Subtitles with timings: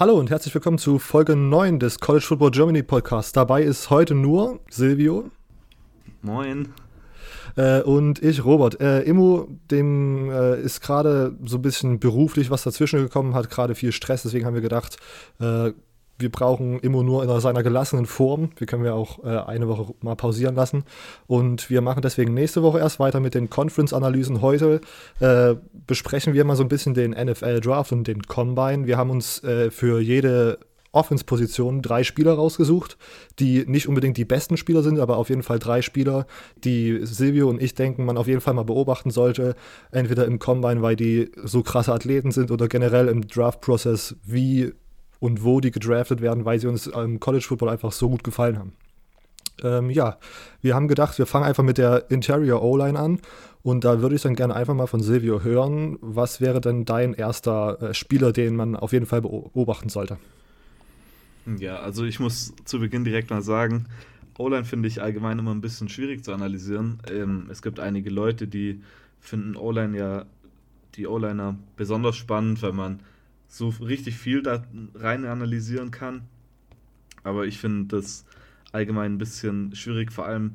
[0.00, 3.32] Hallo und herzlich willkommen zu Folge 9 des College Football Germany Podcasts.
[3.32, 5.28] Dabei ist heute nur Silvio.
[6.22, 6.72] Moin.
[7.56, 8.80] Äh, und ich, Robert.
[8.80, 13.74] Äh, Immo, dem äh, ist gerade so ein bisschen beruflich was dazwischen gekommen, hat gerade
[13.74, 14.98] viel Stress, deswegen haben wir gedacht,
[15.40, 15.72] äh,
[16.18, 18.50] wir brauchen Immo nur in seiner gelassenen Form.
[18.56, 20.84] Wir können ja auch äh, eine Woche mal pausieren lassen.
[21.26, 24.42] Und wir machen deswegen nächste Woche erst weiter mit den Conference-Analysen.
[24.42, 24.80] Heute
[25.20, 25.54] äh,
[25.86, 28.86] besprechen wir mal so ein bisschen den NFL-Draft und den Combine.
[28.86, 30.58] Wir haben uns äh, für jede
[30.92, 32.96] Offense-Position drei Spieler rausgesucht,
[33.38, 36.26] die nicht unbedingt die besten Spieler sind, aber auf jeden Fall drei Spieler,
[36.64, 39.54] die Silvio und ich denken, man auf jeden Fall mal beobachten sollte.
[39.92, 44.72] Entweder im Combine, weil die so krasse Athleten sind oder generell im Draft-Prozess, wie
[45.20, 48.58] und wo die gedraftet werden, weil sie uns im College Football einfach so gut gefallen
[48.58, 48.72] haben.
[49.62, 50.18] Ähm, ja,
[50.62, 53.20] wir haben gedacht, wir fangen einfach mit der Interior O-Line an.
[53.62, 55.98] Und da würde ich dann gerne einfach mal von Silvio hören.
[56.00, 60.18] Was wäre denn dein erster äh, Spieler, den man auf jeden Fall beobachten sollte?
[61.58, 63.86] Ja, also ich muss zu Beginn direkt mal sagen,
[64.38, 67.00] O-Line finde ich allgemein immer ein bisschen schwierig zu analysieren.
[67.10, 68.82] Ähm, es gibt einige Leute, die
[69.18, 70.26] finden O-Line ja,
[70.94, 73.00] die O-Liner besonders spannend, weil man
[73.48, 76.22] so richtig viel da rein analysieren kann.
[77.24, 78.24] Aber ich finde das
[78.72, 80.54] allgemein ein bisschen schwierig, vor allem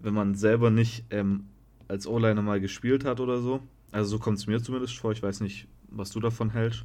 [0.00, 1.44] wenn man selber nicht ähm,
[1.86, 3.60] als O-Liner mal gespielt hat oder so.
[3.92, 5.12] Also so kommt es mir zumindest vor.
[5.12, 6.84] Ich weiß nicht, was du davon hältst.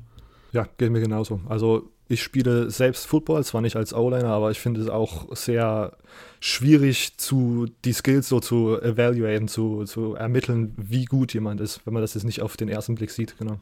[0.52, 1.42] Ja, geht mir genauso.
[1.48, 5.98] Also ich spiele selbst Football, zwar nicht als O-Liner, aber ich finde es auch sehr
[6.40, 11.94] schwierig, zu, die Skills so zu evaluaten, zu, zu ermitteln, wie gut jemand ist, wenn
[11.94, 13.60] man das jetzt nicht auf den ersten Blick sieht, genau.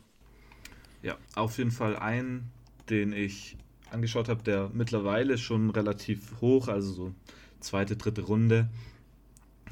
[1.03, 2.49] Ja, auf jeden Fall ein,
[2.89, 3.57] den ich
[3.91, 7.13] angeschaut habe, der mittlerweile schon relativ hoch, also so
[7.59, 8.69] zweite, dritte Runde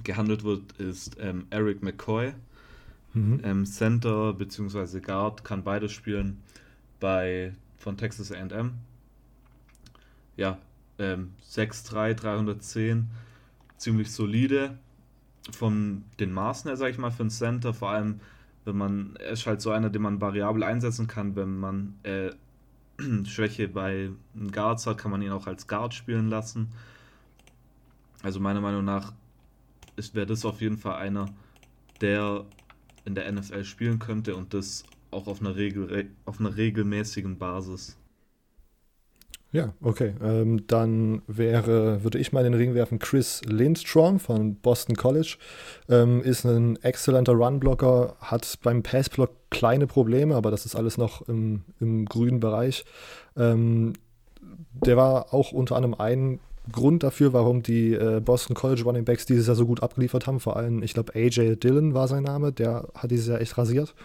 [0.04, 2.34] gehandelt wird, ist ähm, Eric McCoy.
[3.14, 3.42] Mhm.
[3.44, 5.00] Ähm, Center bzw.
[5.00, 6.42] Guard kann beides spielen
[7.00, 8.74] bei von Texas AM.
[10.38, 10.60] Ja,
[11.00, 13.10] ähm, 6'3, 310,
[13.78, 14.78] ziemlich solide.
[15.52, 18.20] Von den Maßen her, sage ich mal, für einen Center, vor allem
[18.66, 22.32] wenn man, er ist halt so einer, den man variabel einsetzen kann, wenn man äh,
[23.26, 24.12] Schwäche bei
[24.52, 26.70] Guards hat, kann man ihn auch als Guard spielen lassen.
[28.24, 29.14] Also meiner Meinung nach
[30.14, 31.28] wäre das auf jeden Fall einer,
[32.02, 32.46] der
[33.06, 37.98] in der NFL spielen könnte und das auch auf einer, Regel, auf einer regelmäßigen Basis.
[39.54, 40.14] Ja, okay.
[40.24, 45.36] Ähm, dann wäre, würde ich mal in den Ring werfen, Chris Lindstrom von Boston College.
[45.90, 51.28] Ähm, ist ein exzellenter Runblocker, hat beim Passblock kleine Probleme, aber das ist alles noch
[51.28, 52.86] im, im grünen Bereich.
[53.36, 53.94] Ähm,
[54.86, 56.40] der war auch unter anderem ein
[56.72, 60.40] Grund dafür, warum die äh, Boston College Running Backs dieses Jahr so gut abgeliefert haben.
[60.40, 63.96] Vor allem, ich glaube, AJ Dillon war sein Name, der hat dieses Jahr echt rasiert.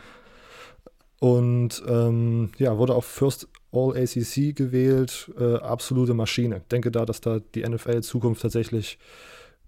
[1.18, 5.32] Und ähm, ja, wurde auch First All-ACC gewählt.
[5.38, 6.62] Äh, absolute Maschine.
[6.70, 8.98] Denke da, dass da die NFL-Zukunft tatsächlich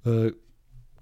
[0.05, 0.33] äh,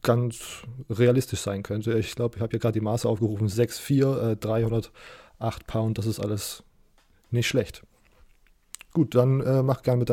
[0.02, 1.98] ganz realistisch sein könnte.
[1.98, 3.48] Ich glaube, ich habe hier gerade die Maße aufgerufen.
[3.48, 6.62] 6'4, äh, 308 Pound, das ist alles
[7.30, 7.82] nicht schlecht.
[8.92, 10.08] Gut, dann äh, mach gerne mit,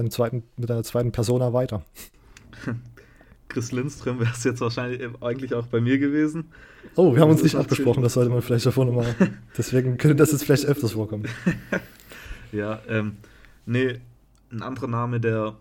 [0.58, 1.86] mit deiner zweiten Persona weiter.
[3.48, 6.46] Chris Lindström wäre es jetzt wahrscheinlich eigentlich auch bei mir gewesen.
[6.96, 9.16] Oh, wir haben uns nicht abgesprochen, das sollte man vielleicht davor nochmal.
[9.58, 11.28] Deswegen könnte das jetzt vielleicht öfters vorkommen.
[12.52, 13.18] ja, ähm,
[13.66, 14.00] nee,
[14.52, 15.56] ein anderer Name, der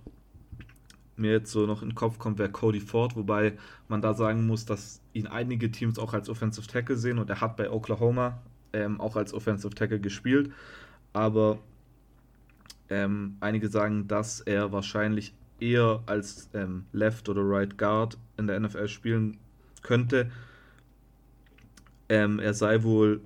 [1.16, 3.53] mir jetzt so noch in den Kopf kommt, wäre Cody Ford, wobei
[3.88, 7.41] man da sagen muss, dass ihn einige Teams auch als Offensive Tackle sehen und er
[7.41, 8.41] hat bei Oklahoma
[8.72, 10.50] ähm, auch als Offensive Tackle gespielt,
[11.12, 11.59] aber
[12.88, 18.59] ähm, einige sagen, dass er wahrscheinlich eher als ähm, Left oder Right Guard in der
[18.59, 19.39] NFL spielen
[19.83, 20.31] könnte.
[22.09, 23.21] Ähm, er sei wohl,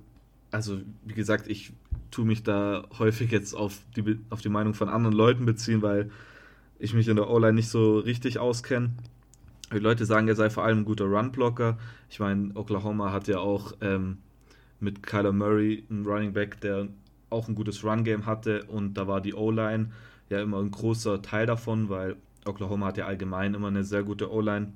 [0.51, 1.73] also wie gesagt, ich
[2.11, 6.09] tue mich da häufig jetzt auf die, auf die Meinung von anderen Leuten beziehen, weil
[6.79, 8.91] ich mich in der O-Line nicht so richtig auskenne.
[9.73, 11.77] Die Leute sagen, er sei vor allem ein guter Run-Blocker.
[12.09, 14.19] Ich meine, Oklahoma hat ja auch ähm,
[14.79, 16.87] mit Kyler Murray einen Running Back, der
[17.29, 19.91] auch ein gutes Run-Game hatte und da war die O-Line
[20.29, 22.15] ja immer ein großer Teil davon, weil
[22.47, 24.73] Oklahoma hat ja allgemein immer eine sehr gute O-Line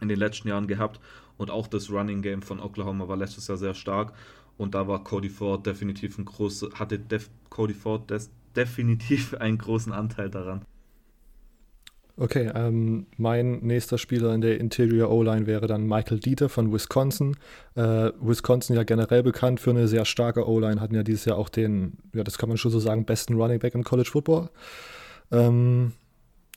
[0.00, 1.00] in den letzten Jahren gehabt
[1.36, 4.12] und auch das Running Game von Oklahoma war letztes Jahr sehr stark
[4.56, 9.58] und da war Cody Ford definitiv ein großer, hatte def, Cody Ford des, definitiv einen
[9.58, 10.64] großen Anteil daran.
[12.20, 17.36] Okay, ähm, mein nächster Spieler in der Interior O-Line wäre dann Michael Dieter von Wisconsin.
[17.76, 21.48] Äh, Wisconsin ja generell bekannt für eine sehr starke O-Line, hatten ja dieses Jahr auch
[21.48, 24.50] den, ja, das kann man schon so sagen, besten Running Back im College Football.
[25.30, 25.92] Ähm,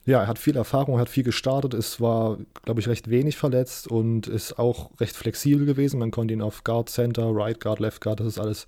[0.05, 3.87] ja, er hat viel Erfahrung, hat viel gestartet, ist war, glaube ich, recht wenig verletzt
[3.87, 5.99] und ist auch recht flexibel gewesen.
[5.99, 8.65] Man konnte ihn auf Guard Center, Right Guard, Left Guard, das ist alles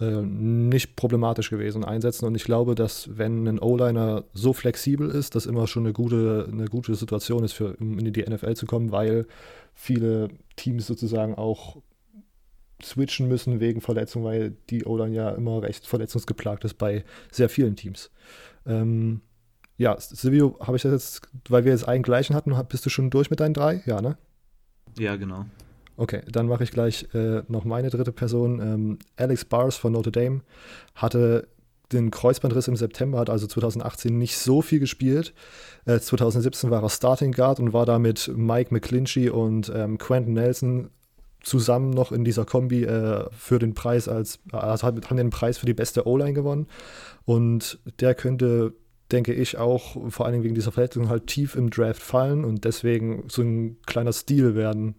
[0.00, 2.26] äh, nicht problematisch gewesen einsetzen.
[2.26, 6.48] Und ich glaube, dass wenn ein O-Liner so flexibel ist, das immer schon eine gute,
[6.50, 9.26] eine gute Situation ist, für, um in die NFL zu kommen, weil
[9.74, 11.78] viele Teams sozusagen auch
[12.80, 17.74] switchen müssen wegen Verletzung, weil die O-Line ja immer recht verletzungsgeplagt ist bei sehr vielen
[17.74, 18.12] Teams.
[18.64, 19.22] Ähm,
[19.78, 23.10] ja, Silvio, habe ich das jetzt, weil wir jetzt einen gleichen hatten, bist du schon
[23.10, 23.82] durch mit deinen drei?
[23.86, 24.18] Ja, ne?
[24.98, 25.46] Ja, genau.
[25.96, 28.60] Okay, dann mache ich gleich äh, noch meine dritte Person.
[28.60, 30.42] Ähm, Alex Bars von Notre Dame
[30.94, 31.48] hatte
[31.92, 35.32] den Kreuzbandriss im September, hat also 2018 nicht so viel gespielt.
[35.86, 40.34] Äh, 2017 war er Starting Guard und war da mit Mike McClinchy und ähm, Quentin
[40.34, 40.90] Nelson
[41.40, 45.66] zusammen noch in dieser Kombi äh, für den Preis als, also haben den Preis für
[45.66, 46.66] die beste O-Line gewonnen.
[47.24, 48.74] Und der könnte
[49.12, 52.64] denke ich, auch vor allen Dingen wegen dieser Verletzung halt tief im Draft fallen und
[52.64, 54.96] deswegen so ein kleiner Stil werden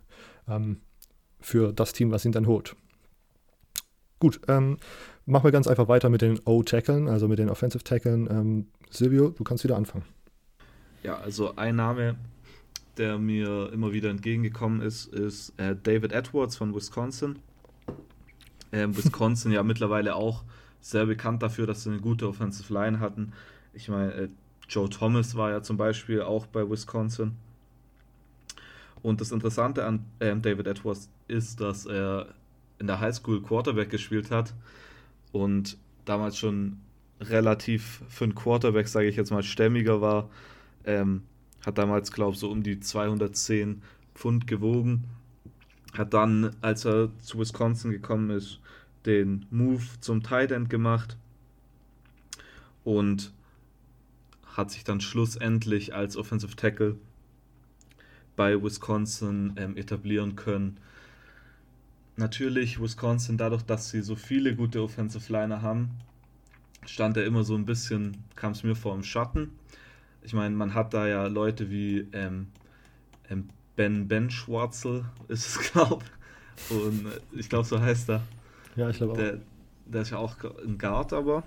[0.47, 0.77] ähm,
[1.39, 2.75] für das Team, was ihn dann holt.
[4.19, 4.77] Gut, ähm,
[5.25, 8.27] machen wir ganz einfach weiter mit den O-Tackeln, also mit den Offensive Tackeln.
[8.29, 10.03] Ähm, Silvio, du kannst wieder anfangen.
[11.03, 12.17] Ja, also ein Name,
[12.97, 17.39] der mir immer wieder entgegengekommen ist, ist äh, David Edwards von Wisconsin.
[18.73, 20.43] Ähm, Wisconsin ja mittlerweile auch
[20.81, 23.31] sehr bekannt dafür, dass sie eine gute Offensive Line hatten.
[23.73, 24.27] Ich meine, äh,
[24.67, 27.35] Joe Thomas war ja zum Beispiel auch bei Wisconsin.
[29.01, 32.33] Und das Interessante an äh, David Edwards ist, dass er
[32.79, 34.53] in der Highschool Quarterback gespielt hat
[35.31, 36.79] und damals schon
[37.21, 40.29] relativ für einen Quarterback, sage ich jetzt mal, stämmiger war.
[40.85, 41.23] Ähm,
[41.65, 43.81] hat damals, glaube ich, so um die 210
[44.15, 45.05] Pfund gewogen.
[45.93, 48.59] Hat dann, als er zu Wisconsin gekommen ist,
[49.05, 51.17] den Move zum Tight End gemacht
[52.83, 53.33] und
[54.59, 56.97] hat sich dann schlussendlich als Offensive Tackle
[58.35, 60.77] bei Wisconsin ähm, etablieren können.
[62.17, 65.91] Natürlich Wisconsin, dadurch, dass sie so viele gute Offensive Liner haben,
[66.85, 69.49] stand er immer so ein bisschen, kam es mir vor, im Schatten.
[70.21, 72.47] Ich meine, man hat da ja Leute wie ähm,
[73.29, 76.03] ähm, Ben Ben Schwarzel, ist es, glaube
[76.69, 78.23] Und äh, ich glaube, so heißt er.
[78.75, 79.17] Ja, ich glaube auch.
[79.17, 79.39] Der,
[79.85, 80.35] der ist ja auch
[80.65, 81.43] ein Guard, aber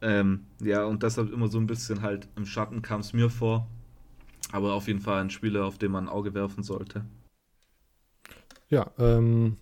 [0.00, 3.66] ähm, ja, und deshalb immer so ein bisschen halt im Schatten kam es mir vor.
[4.52, 7.04] Aber auf jeden Fall ein Spieler, auf den man ein Auge werfen sollte.
[8.68, 9.56] Ja, ähm,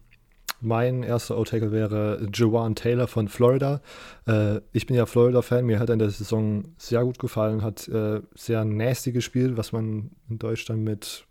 [0.60, 3.80] mein erster O-Tackle wäre Jawan Taylor von Florida.
[4.26, 7.88] Äh, ich bin ja Florida-Fan, mir hat er in der Saison sehr gut gefallen, hat
[7.88, 11.26] äh, sehr nasty gespielt, was man in Deutschland mit,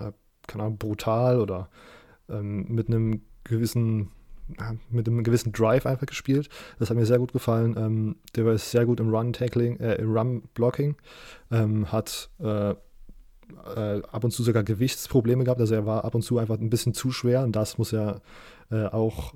[0.00, 0.12] äh,
[0.46, 1.68] keine Ahnung, brutal oder
[2.28, 4.10] ähm, mit einem gewissen
[4.90, 6.48] mit einem gewissen Drive einfach gespielt.
[6.78, 7.74] Das hat mir sehr gut gefallen.
[7.76, 10.96] Ähm, der war sehr gut im Run-Tackling, äh, im Run-Blocking,
[11.50, 15.60] ähm, hat äh, äh, ab und zu sogar Gewichtsprobleme gehabt.
[15.60, 18.20] Also er war ab und zu einfach ein bisschen zu schwer und das muss er
[18.70, 19.34] äh, auch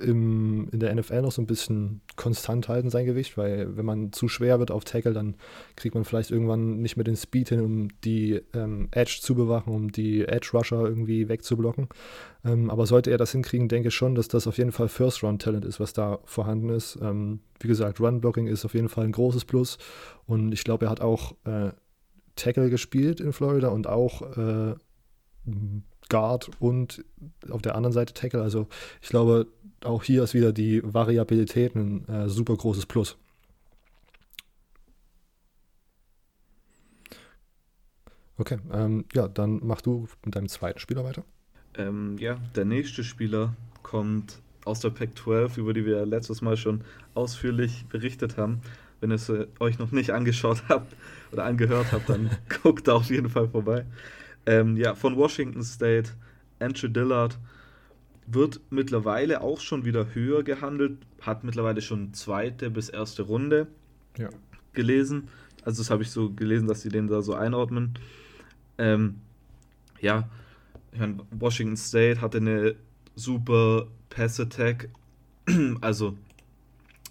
[0.00, 4.12] im, in der NFL noch so ein bisschen konstant halten, sein Gewicht, weil wenn man
[4.12, 5.36] zu schwer wird auf Tackle, dann
[5.76, 9.72] kriegt man vielleicht irgendwann nicht mehr den Speed hin, um die ähm, Edge zu bewachen,
[9.72, 11.88] um die Edge Rusher irgendwie wegzublocken.
[12.44, 15.64] Ähm, aber sollte er das hinkriegen, denke ich schon, dass das auf jeden Fall First-Round-Talent
[15.64, 16.98] ist, was da vorhanden ist.
[17.00, 19.78] Ähm, wie gesagt, Run-Blocking ist auf jeden Fall ein großes Plus
[20.26, 21.70] und ich glaube, er hat auch äh,
[22.34, 24.74] Tackle gespielt in Florida und auch äh,
[26.08, 27.04] Guard und
[27.50, 28.42] auf der anderen Seite Tackle.
[28.42, 28.68] Also
[29.02, 29.46] ich glaube,
[29.86, 33.16] auch hier ist wieder die Variabilität ein äh, super großes Plus.
[38.38, 41.24] Okay, ähm, ja, dann mach du mit deinem zweiten Spieler weiter.
[41.74, 46.56] Ähm, ja, der nächste Spieler kommt aus der Pac 12, über die wir letztes Mal
[46.56, 46.82] schon
[47.14, 48.60] ausführlich berichtet haben.
[49.00, 50.94] Wenn ihr es äh, euch noch nicht angeschaut habt
[51.32, 52.30] oder angehört habt, dann
[52.62, 53.86] guckt da auf jeden Fall vorbei.
[54.44, 56.10] Ähm, ja, von Washington State,
[56.58, 57.38] Andrew Dillard
[58.26, 63.68] wird mittlerweile auch schon wieder höher gehandelt, hat mittlerweile schon zweite bis erste Runde
[64.18, 64.28] ja.
[64.72, 65.28] gelesen.
[65.64, 67.98] Also das habe ich so gelesen, dass sie den da so einordnen.
[68.78, 69.16] Ähm,
[70.00, 70.28] ja,
[71.30, 72.74] Washington State hatte eine
[73.14, 74.88] super Pass Attack,
[75.80, 76.16] also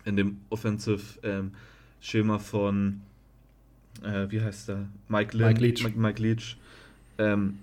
[0.06, 1.52] in dem Offensive ähm,
[2.00, 3.02] Schema von
[4.04, 5.84] äh, wie heißt der Mike, Lynn, Mike Leach.
[5.84, 6.58] Mike, Mike Leach.
[7.18, 7.60] Ähm,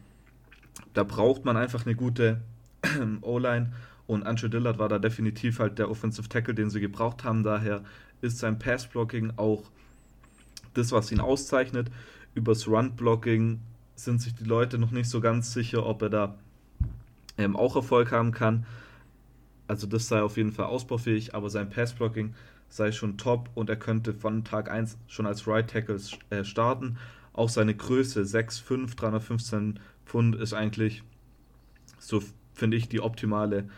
[0.94, 2.40] da braucht man einfach eine gute
[3.23, 3.73] O-Line
[4.07, 7.43] und Andrew Dillard war da definitiv halt der Offensive Tackle, den sie gebraucht haben.
[7.43, 7.83] Daher
[8.21, 9.65] ist sein Pass-Blocking auch
[10.75, 11.91] das, was ihn auszeichnet.
[12.35, 13.61] Übers Run-Blocking
[13.95, 16.35] sind sich die Leute noch nicht so ganz sicher, ob er da
[17.39, 18.67] ähm, auch Erfolg haben kann.
[19.69, 22.35] Also das sei auf jeden Fall ausbaufähig, aber sein Pass-Blocking
[22.69, 26.97] sei schon top und er könnte von Tag 1 schon als Right Tackle äh, starten.
[27.33, 31.03] Auch seine Größe 6'5, 315 Pfund ist eigentlich,
[31.99, 33.68] so finde ich, die optimale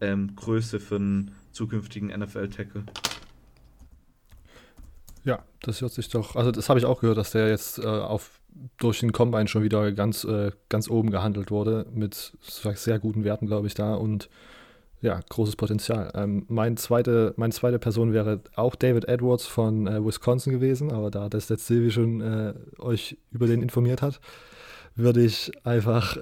[0.00, 2.84] ähm, Größe für einen zukünftigen NFL-Tackle.
[5.24, 7.86] Ja, das hört sich doch, also das habe ich auch gehört, dass der jetzt äh,
[7.86, 8.40] auf,
[8.78, 13.46] durch den Combine schon wieder ganz, äh, ganz oben gehandelt wurde, mit sehr guten Werten,
[13.46, 14.28] glaube ich, da und
[15.00, 16.10] ja, großes Potenzial.
[16.14, 21.10] Ähm, mein zweite, meine zweite Person wäre auch David Edwards von äh, Wisconsin gewesen, aber
[21.10, 24.20] da das jetzt Silvi schon äh, euch über den informiert hat,
[24.94, 26.16] würde ich einfach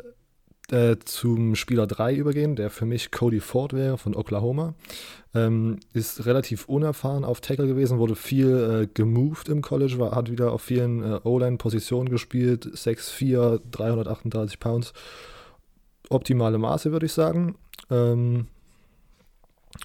[0.73, 4.75] äh, zum Spieler 3 übergehen, der für mich Cody Ford wäre von Oklahoma.
[5.35, 10.31] Ähm, ist relativ unerfahren auf Tackle gewesen, wurde viel äh, gemoved im College, war, hat
[10.31, 14.93] wieder auf vielen äh, O-Line-Positionen gespielt, 6'4, 338 Pounds.
[16.11, 17.55] Optimale Maße, würde ich sagen.
[17.91, 18.47] Ähm,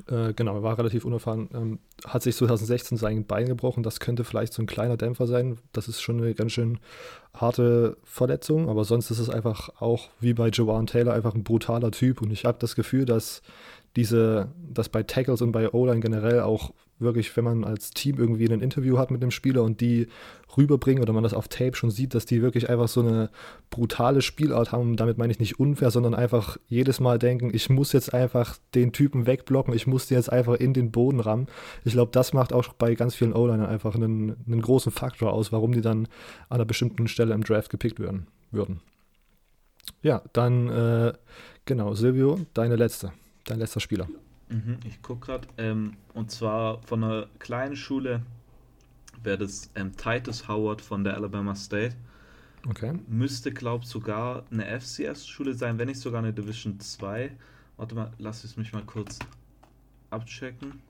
[0.09, 3.83] äh, genau, er war relativ unerfahren, ähm, hat sich 2016 sein Bein gebrochen.
[3.83, 5.57] Das könnte vielleicht so ein kleiner Dämpfer sein.
[5.73, 6.79] Das ist schon eine ganz schön
[7.33, 11.91] harte Verletzung, aber sonst ist es einfach auch wie bei Joanne Taylor einfach ein brutaler
[11.91, 12.21] Typ.
[12.21, 13.41] Und ich habe das Gefühl, dass
[13.95, 18.47] diese, dass bei Tackles und bei O-Line generell auch wirklich, wenn man als Team irgendwie
[18.49, 20.07] ein Interview hat mit dem Spieler und die
[20.55, 23.29] rüberbringen oder man das auf Tape schon sieht, dass die wirklich einfach so eine
[23.69, 24.95] brutale Spielart haben.
[24.95, 28.93] Damit meine ich nicht unfair, sondern einfach jedes Mal denken, ich muss jetzt einfach den
[28.93, 31.47] Typen wegblocken, ich muss den jetzt einfach in den Boden rammen.
[31.83, 35.51] Ich glaube, das macht auch bei ganz vielen O-Linern einfach einen, einen großen Faktor aus,
[35.51, 36.07] warum die dann
[36.49, 38.79] an einer bestimmten Stelle im Draft gepickt werden, würden.
[40.01, 41.13] Ja, dann äh,
[41.65, 43.11] genau, Silvio, deine letzte,
[43.45, 44.07] dein letzter Spieler.
[44.49, 45.47] Mhm, ich gucke gerade.
[45.57, 48.21] Ähm, und zwar von einer kleinen Schule
[49.23, 51.95] wäre das ähm, Titus Howard von der Alabama State.
[52.69, 52.93] Okay.
[53.07, 57.31] Müsste, glaube ich, sogar eine FCS-Schule sein, wenn nicht sogar eine Division 2.
[57.77, 59.19] Warte mal, lass es mich mal kurz
[60.09, 60.81] abchecken.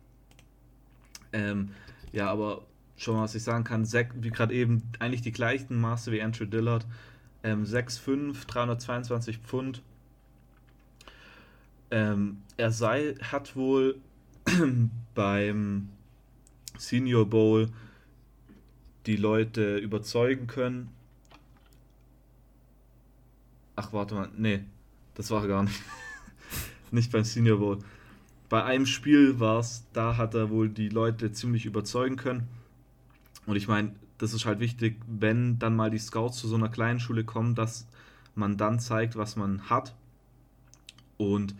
[1.34, 1.70] Ähm,
[2.12, 6.12] ja, aber schon mal, was ich sagen kann, wie gerade eben, eigentlich die gleichen Maße
[6.12, 6.86] wie Andrew Dillard.
[7.44, 9.84] Ähm, 6'5, 322 Pfund.
[11.92, 14.00] Ähm, er sei, hat wohl
[15.16, 15.90] beim
[16.78, 17.70] Senior Bowl
[19.06, 20.90] die Leute überzeugen können.
[23.76, 24.64] Ach, warte mal, nee,
[25.16, 25.82] das war gar nicht.
[26.92, 27.80] nicht beim Senior Bowl.
[28.50, 32.48] Bei einem Spiel war es, da hat er wohl die Leute ziemlich überzeugen können.
[33.46, 36.70] Und ich meine, das ist halt wichtig, wenn dann mal die Scouts zu so einer
[36.70, 37.88] kleinen Schule kommen, dass
[38.36, 39.96] man dann zeigt, was man hat.
[41.18, 41.56] Und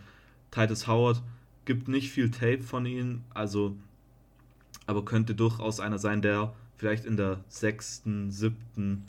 [0.50, 1.22] Titus Howard
[1.64, 3.76] gibt nicht viel Tape von ihm, also
[4.86, 9.04] aber könnte durchaus einer sein, der vielleicht in der sechsten, siebten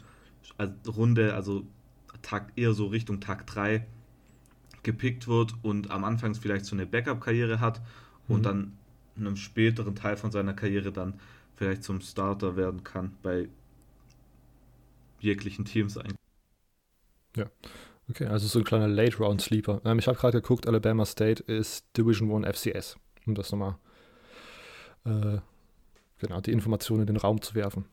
[0.88, 1.65] Runde, also
[2.22, 3.86] Tag eher so Richtung Tag 3
[4.84, 7.79] gepickt wird und am Anfang vielleicht so eine Backup-Karriere hat
[8.27, 8.36] mhm.
[8.36, 8.77] und dann
[9.15, 11.19] in einem späteren Teil von seiner Karriere dann
[11.55, 13.50] vielleicht zum Starter werden kann bei
[15.19, 16.15] jeglichen Teams eigentlich.
[17.36, 17.46] Ja,
[18.10, 19.82] Okay, also so ein kleiner Late-Round-Sleeper.
[19.86, 22.98] Ähm, ich habe gerade geguckt, Alabama State ist Division 1 FCS,
[23.28, 23.75] um das nochmal,
[25.06, 25.38] äh,
[26.18, 27.86] genau, die Informationen in den Raum zu werfen.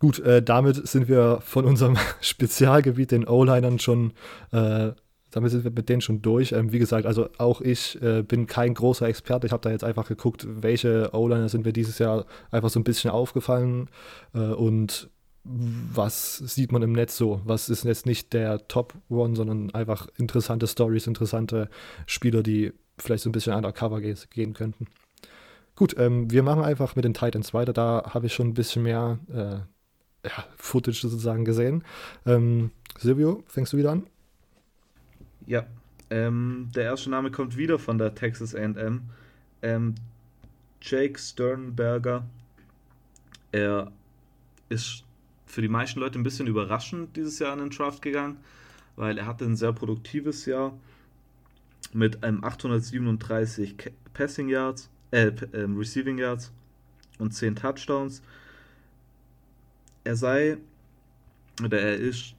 [0.00, 4.14] Gut, äh, damit sind wir von unserem Spezialgebiet, den O-Linern, schon,
[4.50, 4.92] äh,
[5.30, 6.50] damit sind wir mit denen schon durch.
[6.50, 9.46] Ähm, wie gesagt, also auch ich äh, bin kein großer Experte.
[9.46, 12.84] Ich habe da jetzt einfach geguckt, welche O-Liner sind mir dieses Jahr einfach so ein
[12.84, 13.88] bisschen aufgefallen
[14.34, 15.08] äh, und
[15.44, 17.40] was sieht man im Netz so?
[17.44, 21.68] Was ist jetzt nicht der Top One, sondern einfach interessante Stories, interessante
[22.06, 24.86] Spieler, die vielleicht so ein bisschen undercover gehen könnten.
[25.74, 27.72] Gut, ähm, wir machen einfach mit den Titans weiter.
[27.72, 31.82] Da habe ich schon ein bisschen mehr äh, ja, Footage sozusagen gesehen.
[32.26, 34.06] Ähm, Silvio, fängst du wieder an?
[35.46, 35.66] Ja,
[36.10, 39.10] ähm, der erste Name kommt wieder von der Texas AM.
[39.62, 39.94] Ähm,
[40.80, 42.24] Jake Sternberger.
[43.50, 43.90] Er
[44.68, 45.04] ist
[45.52, 48.38] für die meisten Leute ein bisschen überraschend dieses Jahr in den Draft gegangen,
[48.96, 50.72] weil er hatte ein sehr produktives Jahr
[51.92, 56.50] mit einem 837 Passing Yards, äh, äh, Receiving Yards
[57.18, 58.22] und 10 Touchdowns.
[60.04, 60.56] Er sei
[61.62, 62.34] oder er ist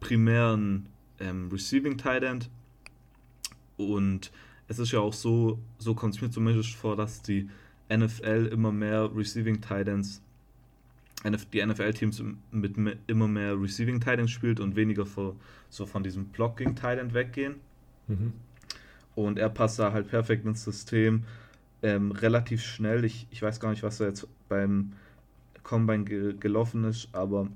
[0.00, 0.90] primär ein
[1.20, 2.50] ähm, Receiving Tight End
[3.78, 4.30] und
[4.68, 7.48] es ist ja auch so, so kommt es mir zumindest vor, dass die
[7.90, 10.20] NFL immer mehr Receiving Tight Ends
[11.24, 12.76] die NFL-Teams mit
[13.06, 15.36] immer mehr Receiving Tight spielt und weniger vor,
[15.70, 17.56] so von diesem Blocking Tight weggehen.
[18.08, 18.32] Mhm.
[19.14, 21.24] Und er passt da halt perfekt ins System.
[21.82, 23.04] Ähm, relativ schnell.
[23.04, 24.92] Ich, ich weiß gar nicht, was da jetzt beim
[25.62, 27.48] Combine ge gelaufen ist, aber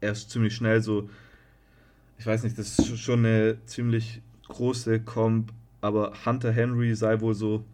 [0.00, 1.08] er ist ziemlich schnell so.
[2.18, 7.34] Ich weiß nicht, das ist schon eine ziemlich große Comp, aber Hunter Henry sei wohl
[7.34, 7.64] so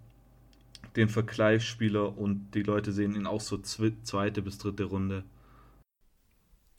[0.97, 5.25] den Vergleichsspieler und die Leute sehen ihn auch so zweite bis dritte Runde.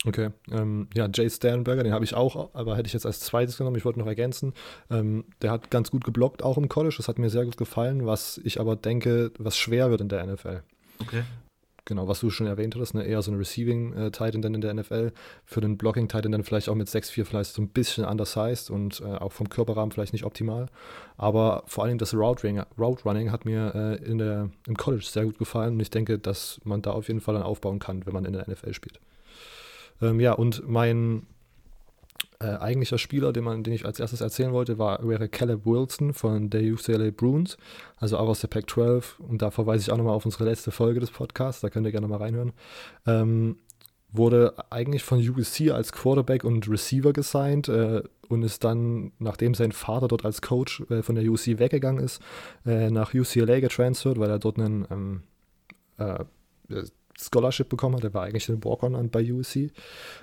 [0.04, 3.58] Okay, ähm, ja, Jay Sternberger, den habe ich auch, aber hätte ich jetzt als zweites
[3.58, 3.76] genommen.
[3.76, 4.54] Ich wollte noch ergänzen,
[4.90, 6.94] ähm, der hat ganz gut geblockt, auch im College.
[6.98, 10.24] Das hat mir sehr gut gefallen, was ich aber denke, was schwer wird in der
[10.24, 10.62] NFL.
[11.00, 11.24] Okay.
[11.88, 13.02] Genau, was du schon erwähnt hattest, ne?
[13.02, 15.10] eher so ein Receiving-Titan dann in der NFL.
[15.46, 19.04] Für den Blocking-Titan dann vielleicht auch mit 6'4 vielleicht so ein bisschen undersized und äh,
[19.06, 20.66] auch vom Körperrahmen vielleicht nicht optimal.
[21.16, 25.24] Aber vor allem das Route Route Running hat mir äh, in der, im College sehr
[25.24, 28.12] gut gefallen und ich denke, dass man da auf jeden Fall dann aufbauen kann, wenn
[28.12, 29.00] man in der NFL spielt.
[30.02, 31.26] Ähm, ja, und mein
[32.40, 36.14] äh, eigentlicher Spieler, den, man, den ich als erstes erzählen wollte, war, wäre Caleb Wilson
[36.14, 37.56] von der UCLA Bruins,
[37.96, 39.18] also auch aus der Pac-12.
[39.18, 41.92] Und da verweise ich auch nochmal auf unsere letzte Folge des Podcasts, da könnt ihr
[41.92, 42.52] gerne mal reinhören.
[43.06, 43.56] Ähm,
[44.10, 49.72] wurde eigentlich von USC als Quarterback und Receiver gesigned äh, und ist dann, nachdem sein
[49.72, 52.22] Vater dort als Coach äh, von der USC weggegangen ist,
[52.64, 55.22] äh, nach UCLA getransfert, weil er dort einen ähm,
[55.98, 56.24] äh,
[57.20, 58.04] Scholarship bekommen hat.
[58.04, 59.72] Er war eigentlich ein Walk-On bei USC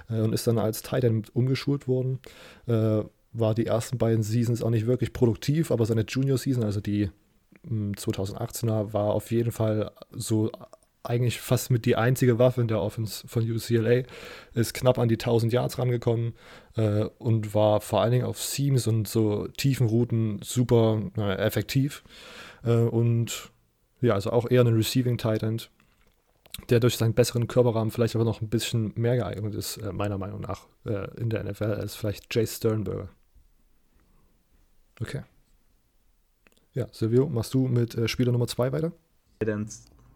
[0.09, 2.19] äh, und ist dann als Titan umgeschult worden.
[2.67, 7.09] Äh, war die ersten beiden Seasons auch nicht wirklich produktiv, aber seine Junior-Season, also die
[7.67, 10.51] 2018er, hm, war auf jeden Fall so
[11.03, 14.03] eigentlich fast mit die einzige Waffe in der Offense von UCLA,
[14.53, 16.33] ist knapp an die 1000 Yards rangekommen
[16.75, 22.03] äh, und war vor allen Dingen auf Seams und so tiefen Routen super äh, effektiv.
[22.63, 23.51] Äh, und
[24.01, 25.69] ja, also auch eher ein Receiving Tight End
[26.69, 30.17] der durch seinen besseren Körperrahmen vielleicht aber noch ein bisschen mehr geeignet ist, äh, meiner
[30.17, 33.09] Meinung nach, äh, in der NFL als vielleicht Jay Sternberger.
[34.99, 35.23] Okay.
[36.73, 38.91] Ja, Silvio, machst du mit äh, Spieler Nummer 2 weiter?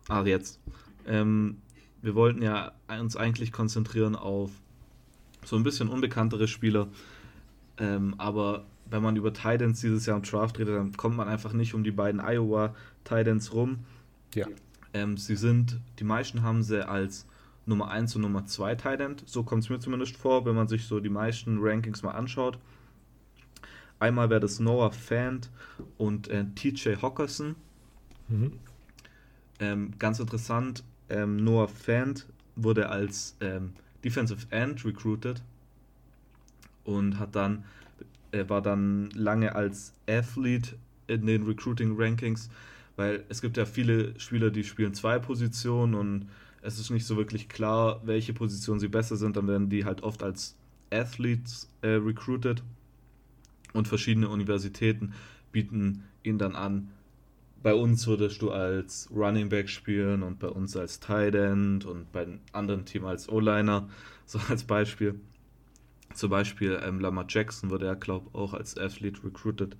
[0.07, 0.59] Ach, jetzt.
[1.05, 1.61] Ähm,
[2.01, 4.51] wir wollten ja uns eigentlich konzentrieren auf
[5.45, 6.87] so ein bisschen unbekanntere Spieler.
[7.77, 11.53] Ähm, aber wenn man über Titans dieses Jahr im Draft redet, dann kommt man einfach
[11.53, 13.79] nicht um die beiden Iowa Titans rum.
[14.33, 14.47] Ja.
[14.93, 17.25] Ähm, sie sind, die meisten haben sie als
[17.65, 20.85] Nummer 1 und Nummer 2 Tight So kommt es mir zumindest vor, wenn man sich
[20.85, 22.57] so die meisten Rankings mal anschaut.
[23.99, 25.49] Einmal wäre das Noah Fant
[25.97, 27.55] und äh, TJ Hockerson.
[28.29, 28.53] Mhm.
[29.59, 35.41] Ähm, ganz interessant, ähm, Noah Fant wurde als ähm, Defensive End recruited
[36.85, 37.65] und hat dann,
[38.31, 42.49] er war dann lange als Athlete in den Recruiting Rankings
[42.99, 46.25] weil es gibt ja viele Spieler, die spielen zwei Positionen und
[46.61, 49.37] es ist nicht so wirklich klar, welche Position sie besser sind.
[49.37, 50.57] Dann werden die halt oft als
[50.91, 52.61] Athletes äh, recruited
[53.71, 55.13] und verschiedene Universitäten
[55.53, 56.89] bieten ihn dann an.
[57.63, 62.11] Bei uns würdest du als Running Back spielen und bei uns als Tight End und
[62.11, 63.87] bei den anderen Team als O-Liner,
[64.25, 65.21] so als Beispiel.
[66.13, 69.77] Zum Beispiel ähm, Lamar Jackson wurde er, glaube ich, auch als Athlete recruited.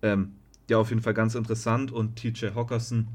[0.00, 0.36] Ähm,
[0.70, 1.92] ja, auf jeden Fall ganz interessant.
[1.92, 3.08] Und TJ Hockerson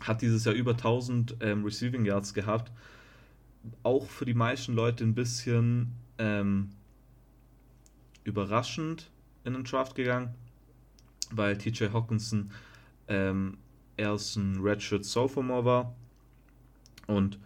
[0.00, 2.72] hat dieses Jahr über 1000 ähm, Receiving Yards gehabt.
[3.82, 6.70] Auch für die meisten Leute ein bisschen ähm,
[8.24, 9.10] überraschend
[9.44, 10.34] in den Draft gegangen,
[11.30, 12.50] weil TJ Hawkinson
[13.08, 13.56] ähm,
[13.96, 15.94] erst ein Redshirt Sophomore war.
[17.06, 17.38] Und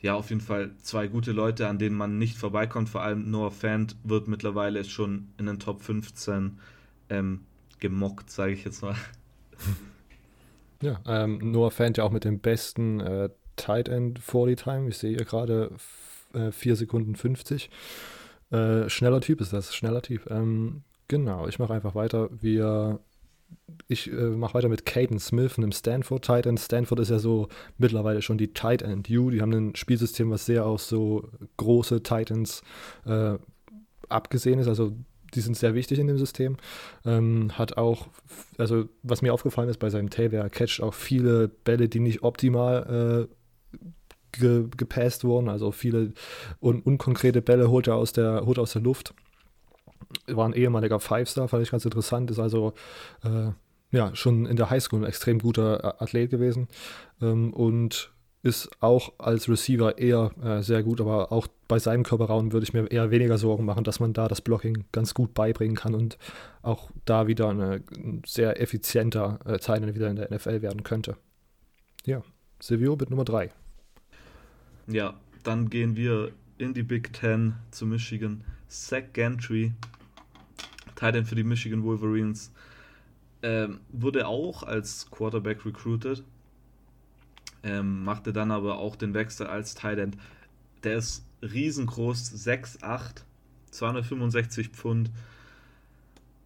[0.00, 2.88] ja, auf jeden Fall zwei gute Leute, an denen man nicht vorbeikommt.
[2.88, 6.58] Vor allem Noah Fant wird mittlerweile schon in den Top 15
[7.10, 7.40] ähm,
[7.80, 8.96] gemockt, sage ich jetzt mal.
[10.82, 14.88] Ja, ähm, Noah Fant ja auch mit dem besten äh, Tight End 40 Time.
[14.88, 15.72] Ich sehe hier gerade
[16.32, 17.70] äh, 4 Sekunden 50.
[18.50, 20.30] Äh, schneller Typ ist das, schneller Typ.
[20.30, 22.30] Ähm, genau, ich mache einfach weiter.
[22.32, 22.98] Wir,
[23.88, 26.58] ich äh, mache weiter mit Caden Smith, einem Stanford Tight End.
[26.58, 29.30] Stanford ist ja so mittlerweile schon die Tight End U.
[29.30, 32.62] Die haben ein Spielsystem, was sehr auf so große Titans
[33.04, 33.34] äh,
[34.08, 34.68] abgesehen ist.
[34.68, 34.94] Also
[35.34, 36.56] die sind sehr wichtig in dem System.
[37.04, 38.08] Ähm, hat auch,
[38.58, 42.22] also was mir aufgefallen ist bei seinem Tape, er catcht auch viele Bälle, die nicht
[42.22, 43.88] optimal äh,
[44.32, 46.12] ge gepasst wurden, also viele
[46.60, 49.14] un unkonkrete Bälle holt er aus der, holt aus der Luft.
[50.26, 52.72] War ein ehemaliger Five-Star, fand ich ganz interessant, ist also
[53.22, 53.50] äh,
[53.92, 56.68] ja schon in der Highschool ein extrem guter Athlet gewesen
[57.20, 58.12] ähm, und
[58.42, 62.72] ist auch als Receiver eher äh, sehr gut, aber auch bei seinem Körperraum würde ich
[62.72, 66.16] mir eher weniger Sorgen machen, dass man da das Blocking ganz gut beibringen kann und
[66.62, 71.16] auch da wieder eine, ein sehr effizienter äh, Teil wieder in der NFL werden könnte.
[72.06, 72.22] Ja,
[72.60, 73.50] Silvio mit Nummer 3.
[74.86, 78.42] Ja, dann gehen wir in die Big Ten zu Michigan.
[78.68, 79.72] Zach Gantry,
[80.94, 82.52] Titan für die Michigan Wolverines,
[83.42, 86.22] ähm, wurde auch als Quarterback recruited
[87.62, 90.16] ähm, machte dann aber auch den Wechsel als Thailand.
[90.82, 93.22] Der ist riesengroß, 6'8,
[93.70, 95.10] 265 Pfund.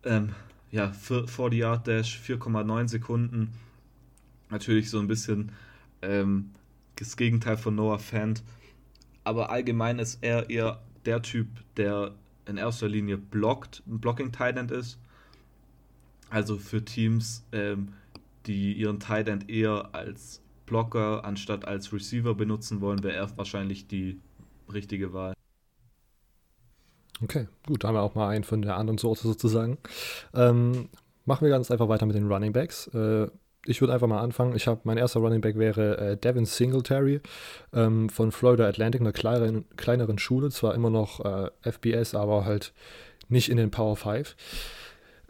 [0.05, 0.35] Ähm,
[0.71, 3.53] ja, 40 Yard Dash, 4,9 Sekunden.
[4.51, 5.53] Natürlich so ein bisschen
[6.03, 6.51] ähm,
[6.97, 8.43] das Gegenteil von Noah Fant.
[9.23, 12.15] Aber allgemein ist er eher der Typ, der
[12.47, 14.99] in erster Linie blockt, ein Blocking Tight ist.
[16.29, 17.95] Also für Teams, ähm,
[18.47, 24.21] die ihren Tight eher als Blocker anstatt als Receiver benutzen wollen, wäre er wahrscheinlich die
[24.73, 25.35] richtige Wahl.
[27.23, 29.79] Okay, gut, da haben wir auch mal einen von der anderen Sorte sozusagen.
[30.35, 30.89] Ähm,
[31.25, 32.89] machen wir ganz einfach weiter mit den Running Backs.
[32.89, 33.29] Äh,
[33.67, 34.55] ich würde einfach mal anfangen.
[34.57, 37.21] Ich habe mein erster Running Back wäre äh, Devin Singletary
[37.73, 42.75] ähm, von Florida Atlantic, einer kleineren, kleineren Schule, zwar immer noch äh, FBS, aber halt
[43.29, 44.37] nicht in den Power 5.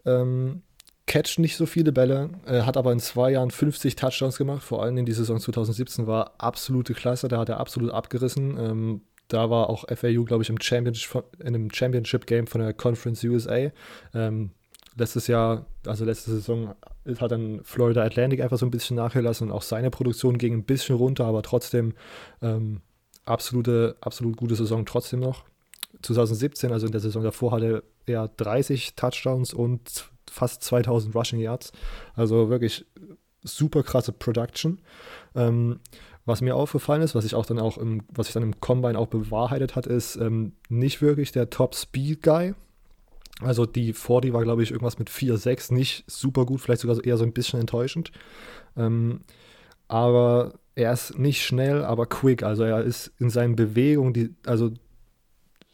[0.05, 0.63] Ähm,
[1.07, 4.83] catcht nicht so viele Bälle, äh, hat aber in zwei Jahren 50 Touchdowns gemacht, vor
[4.83, 8.57] allem in die Saison 2017 war absolute Klasse, da hat er absolut abgerissen.
[8.59, 13.25] Ähm, da war auch FAU, glaube ich, im Championship, in einem Championship-Game von der Conference
[13.25, 13.71] USA.
[14.13, 14.51] Ähm,
[14.97, 16.75] letztes Jahr, also letzte Saison,
[17.19, 20.65] hat dann Florida Atlantic einfach so ein bisschen nachgelassen und auch seine Produktion ging ein
[20.65, 21.95] bisschen runter, aber trotzdem
[22.43, 22.81] ähm,
[23.25, 25.45] absolute, absolut gute Saison trotzdem noch.
[26.03, 31.73] 2017, also in der Saison davor, hatte er 30 Touchdowns und fast 2000 Rushing Yards.
[32.15, 32.85] Also wirklich
[33.43, 34.81] super krasse Production.
[35.35, 35.81] Ähm,
[36.27, 38.99] was mir aufgefallen ist, was ich auch dann auch im, was sich dann im Combine
[38.99, 42.55] auch bewahrheitet hat, ist ähm, nicht wirklich der Top Speed Guy.
[43.41, 47.17] Also die 40 war, glaube ich, irgendwas mit 4,6, nicht super gut, vielleicht sogar eher
[47.17, 48.11] so ein bisschen enttäuschend.
[48.77, 49.21] Ähm,
[49.87, 52.43] aber er ist nicht schnell, aber quick.
[52.43, 54.71] Also er ist in seinen Bewegungen, die, also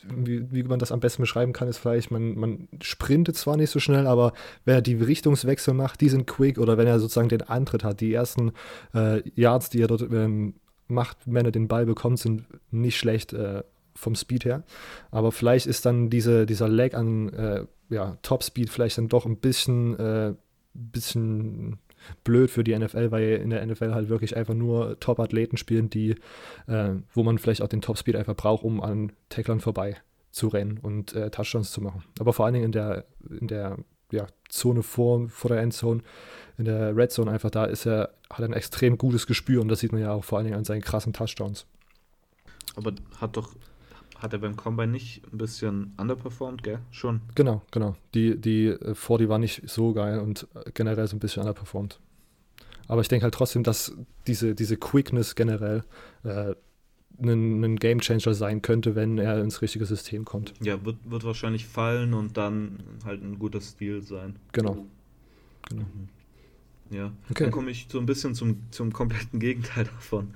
[0.02, 3.80] wie, man das am besten beschreiben kann, ist vielleicht, man, man sprintet zwar nicht so
[3.80, 4.32] schnell, aber
[4.64, 8.00] wenn er die Richtungswechsel macht, die sind quick oder wenn er sozusagen den Antritt hat,
[8.00, 8.52] die ersten
[8.94, 10.54] äh, Yards, die er dort ähm,
[10.88, 13.62] macht, wenn er den Ball bekommt, sind nicht schlecht äh,
[13.94, 14.64] vom Speed her.
[15.10, 19.26] Aber vielleicht ist dann diese, dieser Lag an äh, ja, Top Speed vielleicht dann doch
[19.26, 20.34] ein bisschen, äh,
[20.74, 21.78] bisschen
[22.24, 26.16] blöd für die NFL, weil in der NFL halt wirklich einfach nur Top-Athleten spielen, die,
[26.66, 29.96] äh, wo man vielleicht auch den Top-Speed einfach braucht, um an Tacklern vorbei
[30.30, 32.04] zu rennen und äh, Touchdowns zu machen.
[32.18, 33.04] Aber vor allen Dingen in der,
[33.40, 33.78] in der
[34.12, 36.02] ja, Zone vor, vor der Endzone,
[36.58, 39.68] in der Red Zone einfach, da ist er, hat er ein extrem gutes Gespür und
[39.68, 41.66] das sieht man ja auch vor allen Dingen an seinen krassen Touchdowns.
[42.76, 43.54] Aber hat doch
[44.20, 46.78] hat er beim Combine nicht ein bisschen underperformed, gell?
[46.90, 47.20] Schon.
[47.34, 47.96] Genau, genau.
[48.14, 51.98] Die, die 40 äh, war nicht so geil und äh, generell so ein bisschen underperformed.
[52.86, 55.84] Aber ich denke halt trotzdem, dass diese, diese Quickness generell
[56.24, 56.54] äh,
[57.22, 60.54] ein, ein Game Changer sein könnte, wenn er ins richtige System kommt.
[60.60, 64.36] Ja, wird, wird wahrscheinlich fallen und dann halt ein guter Stil sein.
[64.52, 64.86] Genau.
[65.68, 65.82] genau.
[65.82, 66.08] Mhm.
[66.90, 67.44] Ja, okay.
[67.44, 70.34] dann komme ich so ein bisschen zum, zum kompletten Gegenteil davon.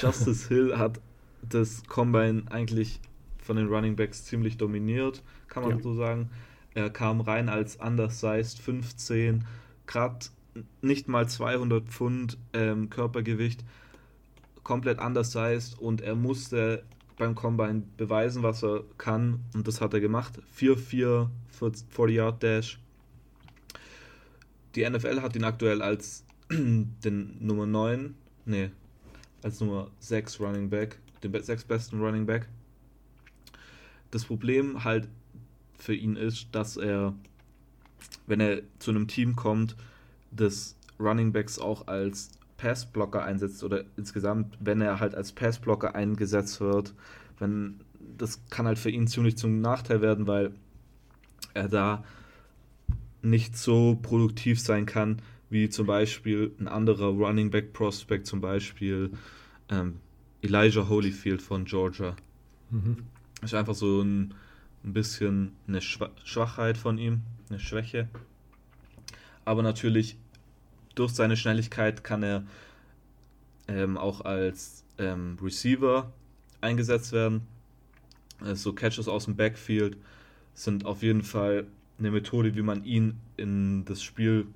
[0.00, 1.00] Justice Hill hat
[1.48, 3.00] das Combine eigentlich
[3.46, 5.82] von den Running Backs ziemlich dominiert, kann man ja.
[5.82, 6.30] so sagen.
[6.74, 9.46] Er kam rein als undersized 15,
[9.86, 10.26] gerade
[10.82, 13.64] nicht mal 200 Pfund ähm, Körpergewicht,
[14.62, 16.84] komplett undersized und er musste
[17.16, 20.38] beim Combine beweisen, was er kann und das hat er gemacht.
[20.58, 22.78] 4-4 40 Yard Dash.
[24.74, 28.70] Die NFL hat ihn aktuell als den Nummer 9, nee,
[29.42, 32.48] als Nummer 6 Running Back, den 6 besten Running Back.
[34.16, 35.10] Das Problem halt
[35.76, 37.12] für ihn ist, dass er,
[38.26, 39.76] wenn er zu einem Team kommt,
[40.30, 46.62] des Running Backs auch als Passblocker einsetzt oder insgesamt, wenn er halt als Passblocker eingesetzt
[46.62, 46.94] wird,
[47.38, 47.78] wenn
[48.16, 50.54] das kann halt für ihn ziemlich zum Nachteil werden, weil
[51.52, 52.02] er da
[53.20, 59.10] nicht so produktiv sein kann, wie zum Beispiel ein anderer Running Back Prospect, zum Beispiel
[59.68, 59.96] ähm,
[60.40, 62.16] Elijah Holyfield von Georgia.
[62.70, 63.04] Mhm.
[63.42, 64.34] Ist einfach so ein,
[64.84, 68.08] ein bisschen eine Schwachheit von ihm, eine Schwäche.
[69.44, 70.16] Aber natürlich
[70.94, 72.44] durch seine Schnelligkeit kann er
[73.68, 76.12] ähm, auch als ähm, Receiver
[76.60, 77.42] eingesetzt werden.
[78.40, 79.96] Also Catches aus dem Backfield
[80.54, 81.66] sind auf jeden Fall
[81.98, 84.46] eine Methode, wie man ihn in das Spiel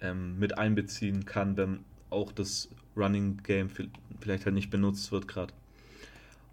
[0.00, 3.68] ähm, mit einbeziehen kann, wenn auch das Running Game
[4.20, 5.52] vielleicht halt nicht benutzt wird gerade.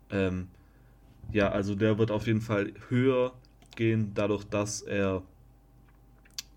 [0.10, 0.48] Ähm,
[1.32, 3.34] ja, also der wird auf jeden Fall höher
[3.76, 5.24] gehen, dadurch, dass er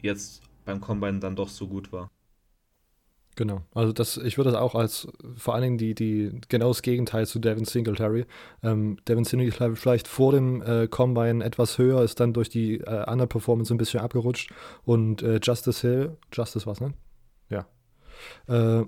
[0.03, 2.11] jetzt beim Combine dann doch so gut war.
[3.37, 6.81] Genau, also das, ich würde das auch als vor allen Dingen die, die genau das
[6.81, 8.25] Gegenteil zu Devin Singletary.
[8.63, 13.05] Ähm, Devin Singletary vielleicht vor dem äh, Combine etwas höher, ist dann durch die äh,
[13.11, 14.53] Underperformance ein bisschen abgerutscht
[14.85, 16.95] und äh, Justice Hill, Justice was, ne?
[17.51, 17.67] Ja.
[18.49, 18.87] Äh,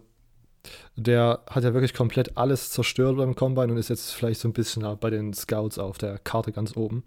[0.97, 4.53] der hat ja wirklich komplett alles zerstört beim Combine und ist jetzt vielleicht so ein
[4.53, 7.05] bisschen bei den Scouts auf der Karte ganz oben.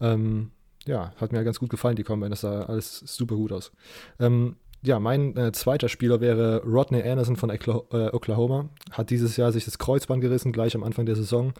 [0.00, 0.50] Ähm,
[0.86, 2.30] ja, hat mir ganz gut gefallen, die Combine.
[2.30, 3.72] Das sah alles super gut aus.
[4.18, 7.58] Ähm, ja, mein äh, zweiter Spieler wäre Rodney Anderson von äh,
[8.12, 8.68] Oklahoma.
[8.90, 11.54] Hat dieses Jahr sich das Kreuzband gerissen, gleich am Anfang der Saison.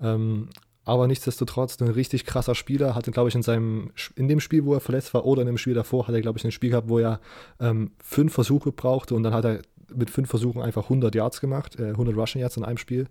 [0.00, 0.50] Ähm,
[0.84, 2.94] aber nichtsdestotrotz ein richtig krasser Spieler.
[2.94, 5.58] Hatte, glaube ich, in seinem, in dem Spiel, wo er verletzt war, oder in dem
[5.58, 7.20] Spiel davor, hat er, glaube ich, ein Spiel gehabt, wo er
[7.60, 9.62] ähm, fünf Versuche brauchte und dann hat er
[9.94, 13.06] mit fünf Versuchen einfach 100 Yards gemacht, äh, 100 Rushing Yards in einem Spiel.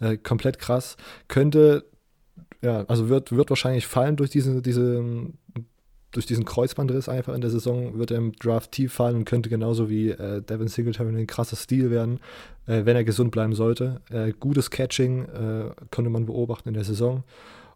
[0.00, 0.96] Äh, komplett krass.
[1.28, 1.84] Könnte,
[2.62, 5.32] ja, also wird, wird wahrscheinlich fallen durch diese, diese
[6.14, 9.48] durch diesen Kreuzbandriss einfach in der Saison wird er im Draft tief fallen und könnte
[9.48, 12.20] genauso wie äh, Devin Singletary ein krasser Stil werden,
[12.66, 14.00] äh, wenn er gesund bleiben sollte.
[14.10, 17.24] Äh, gutes Catching äh, konnte man beobachten in der Saison.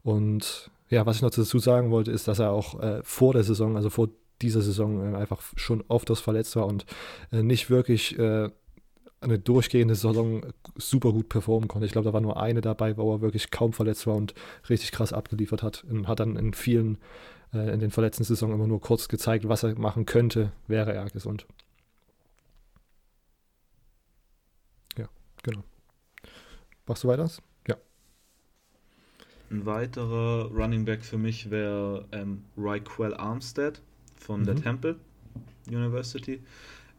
[0.03, 3.43] Und ja, was ich noch dazu sagen wollte, ist, dass er auch äh, vor der
[3.43, 4.09] Saison, also vor
[4.43, 6.87] dieser Saison, äh, einfach schon oft das verletzt war und
[7.31, 8.19] nicht wirklich
[9.21, 10.43] eine durchgehende Saison
[10.77, 11.87] super gut performen konnte.
[11.87, 14.35] Ich glaube, da war nur eine dabei, wo er wirklich kaum verletzt war und
[14.69, 16.99] richtig krass abgeliefert hat und hat dann in vielen
[17.53, 21.07] äh, in den verletzten Saison immer nur kurz gezeigt, was er machen könnte, wäre er
[21.07, 21.47] gesund.
[24.97, 25.09] Ja,
[25.43, 25.63] genau.
[26.87, 27.31] Machst du weiter?
[27.67, 27.77] Ja.
[29.51, 33.83] Ein weiterer Running Back für mich wäre ähm, Raquel Armstead
[34.19, 34.45] von mhm.
[34.45, 34.97] der Temple
[35.67, 36.41] University.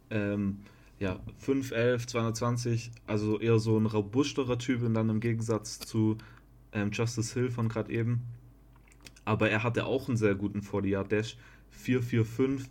[0.10, 0.60] Ähm,
[0.99, 6.17] ja, 5'11, 220, also eher so ein robusterer Typ und dann im Gegensatz zu
[6.73, 8.21] ähm, Justice Hill von gerade eben
[9.29, 11.38] aber er hatte auch einen sehr guten 40-Yard-Dash.
[11.86, 12.65] 4,45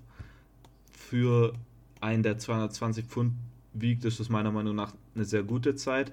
[0.91, 1.55] für
[2.01, 3.35] einen, der 220 Pfund
[3.75, 6.13] wiegt, ist das meiner Meinung nach eine sehr gute Zeit.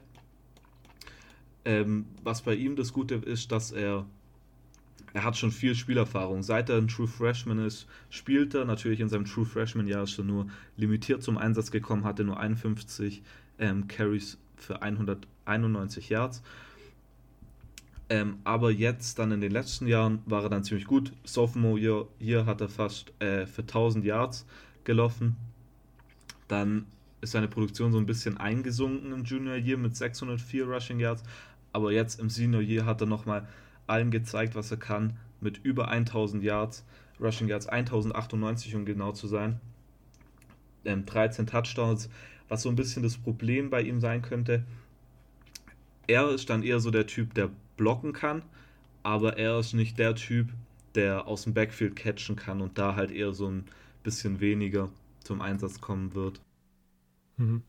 [1.65, 4.05] Ähm, was bei ihm das Gute ist, dass er
[5.15, 6.43] er hat schon viel Spielerfahrung.
[6.43, 8.65] Seit er ein True Freshman ist, spielt er.
[8.65, 13.23] Natürlich in seinem True Freshman-Jahr er nur limitiert zum Einsatz gekommen, hatte nur 51
[13.57, 16.43] ähm, Carries für 191 Yards.
[18.09, 21.13] Ähm, aber jetzt, dann in den letzten Jahren, war er dann ziemlich gut.
[21.23, 24.45] Sophomore Year, hier hat er fast äh, für 1000 Yards
[24.83, 25.37] gelaufen.
[26.49, 26.87] Dann
[27.21, 31.23] ist seine Produktion so ein bisschen eingesunken im Junior Year mit 604 Rushing Yards.
[31.71, 33.47] Aber jetzt im Senior Year hat er nochmal
[33.87, 35.17] allen gezeigt, was er kann.
[35.41, 36.85] Mit über 1000 Yards,
[37.19, 39.59] Rushing Yards 1098, um genau zu sein.
[40.85, 42.09] Ähm, 13 Touchdowns,
[42.47, 44.63] was so ein bisschen das Problem bei ihm sein könnte.
[46.07, 48.43] Er ist dann eher so der Typ, der blocken kann,
[49.03, 50.49] aber er ist nicht der Typ,
[50.93, 53.65] der aus dem Backfield catchen kann und da halt eher so ein
[54.03, 56.39] bisschen weniger zum Einsatz kommen wird.
[57.37, 57.63] Mhm.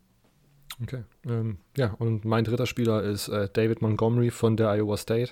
[0.82, 1.04] Okay.
[1.26, 5.30] Ähm, ja, und mein dritter Spieler ist äh, David Montgomery von der Iowa State.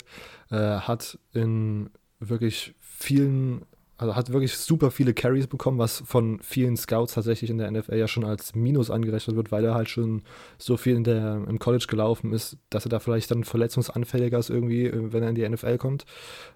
[0.50, 3.66] Äh, hat in wirklich vielen
[3.96, 7.96] also hat wirklich super viele Carries bekommen, was von vielen Scouts tatsächlich in der NFL
[7.96, 10.22] ja schon als Minus angerechnet wird, weil er halt schon
[10.58, 14.50] so viel in der, im College gelaufen ist, dass er da vielleicht dann verletzungsanfälliger ist
[14.50, 16.06] irgendwie, äh, wenn er in die NFL kommt.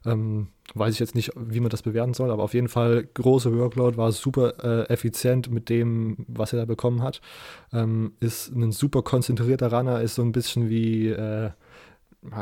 [0.05, 3.57] Ähm, weiß ich jetzt nicht, wie man das bewerten soll, aber auf jeden Fall große
[3.57, 7.20] Workload, war super äh, effizient mit dem, was er da bekommen hat.
[7.72, 11.51] Ähm, ist ein super konzentrierter Runner, ist so ein bisschen wie äh,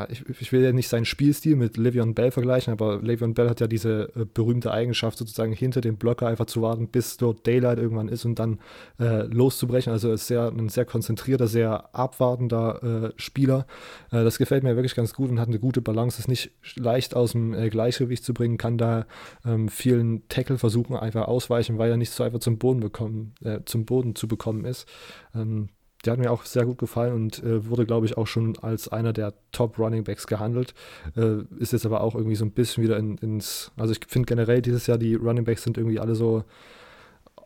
[0.09, 3.59] ich, ich, will ja nicht seinen Spielstil mit Le'Veon Bell vergleichen, aber Le'Veon Bell hat
[3.59, 7.77] ja diese äh, berühmte Eigenschaft, sozusagen hinter dem Blocker einfach zu warten, bis dort Daylight
[7.77, 8.59] irgendwann ist und dann
[8.99, 9.93] äh, loszubrechen.
[9.93, 13.67] Also ist sehr, ein sehr konzentrierter, sehr abwartender äh, Spieler.
[14.11, 17.15] Äh, das gefällt mir wirklich ganz gut und hat eine gute Balance, ist nicht leicht
[17.15, 19.05] aus dem äh, Gleichgewicht zu bringen, kann da
[19.45, 23.85] ähm, vielen Tackle-Versuchen einfach ausweichen, weil er nicht so einfach zum Boden bekommen, äh, zum
[23.85, 24.87] Boden zu bekommen ist.
[25.35, 25.69] Ähm,
[26.05, 28.87] der hat mir auch sehr gut gefallen und äh, wurde, glaube ich, auch schon als
[28.87, 30.73] einer der Top Running Backs gehandelt.
[31.15, 33.71] Äh, ist jetzt aber auch irgendwie so ein bisschen wieder in, ins.
[33.77, 36.43] Also, ich finde generell dieses Jahr, die Running Backs sind irgendwie alle so.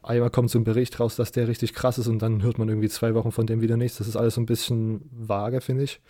[0.03, 2.67] Einmal kommt so ein Bericht raus, dass der richtig krass ist und dann hört man
[2.67, 3.99] irgendwie zwei Wochen von dem wieder nichts.
[3.99, 6.01] Das ist alles so ein bisschen vage, finde ich.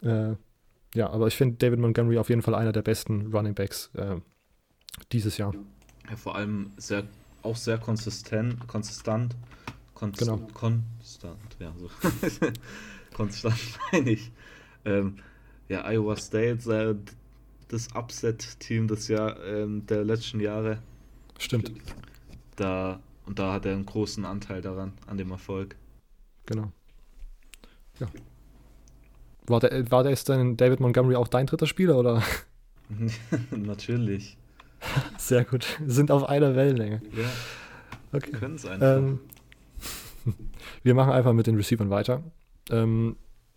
[0.00, 0.36] Äh,
[0.94, 4.16] ja, aber ich finde David Montgomery auf jeden Fall einer der besten Running Backs äh,
[5.10, 5.52] dieses Jahr.
[6.08, 7.02] Ja, vor allem sehr,
[7.42, 9.34] auch sehr konsistent, konsistent
[10.02, 10.36] Konst genau.
[10.52, 11.88] Konstant, ja, so.
[13.14, 13.54] Konstant
[13.92, 14.32] meine ich.
[14.84, 15.18] Ähm,
[15.68, 16.96] ja, Iowa State, äh,
[17.68, 20.82] das Upset-Team des Jahr, ähm, der letzten Jahre.
[21.38, 21.70] Stimmt.
[22.56, 25.76] Da, und da hat er einen großen Anteil daran, an dem Erfolg.
[26.46, 26.72] Genau.
[28.00, 28.08] Ja.
[29.46, 32.24] War der, war der jetzt dann David Montgomery auch dein dritter Spieler, oder?
[33.52, 34.36] Natürlich.
[35.16, 35.64] Sehr gut.
[35.86, 37.02] Sind auf einer Wellenlänge.
[37.16, 37.30] Ja.
[38.12, 38.32] Okay.
[38.32, 38.96] Können es einfach.
[38.96, 39.20] Ähm,
[40.82, 42.22] wir machen einfach mit den Receivern weiter.
[42.70, 43.16] Ähm,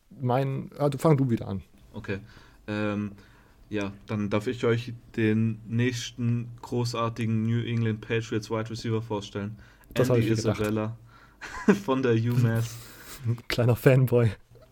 [0.10, 1.62] mein, ah, fang du wieder an.
[1.94, 2.20] Okay.
[2.68, 3.12] Ähm,
[3.70, 9.58] ja, dann darf ich euch den nächsten großartigen New England Patriots Wide Receiver vorstellen.
[9.94, 10.98] Das Andy Isabella
[11.84, 12.76] von der UMass.
[13.48, 14.32] Kleiner Fanboy.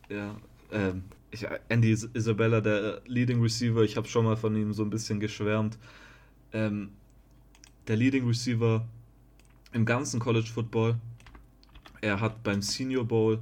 [0.10, 0.36] Ja,
[0.72, 4.90] ähm, ich, Andy Isabella, der Leading Receiver, ich habe schon mal von ihm so ein
[4.90, 5.78] bisschen geschwärmt.
[6.52, 6.90] Ähm,
[7.88, 8.86] der Leading Receiver
[9.72, 10.96] im ganzen College Football
[12.04, 13.40] er hat beim Senior Bowl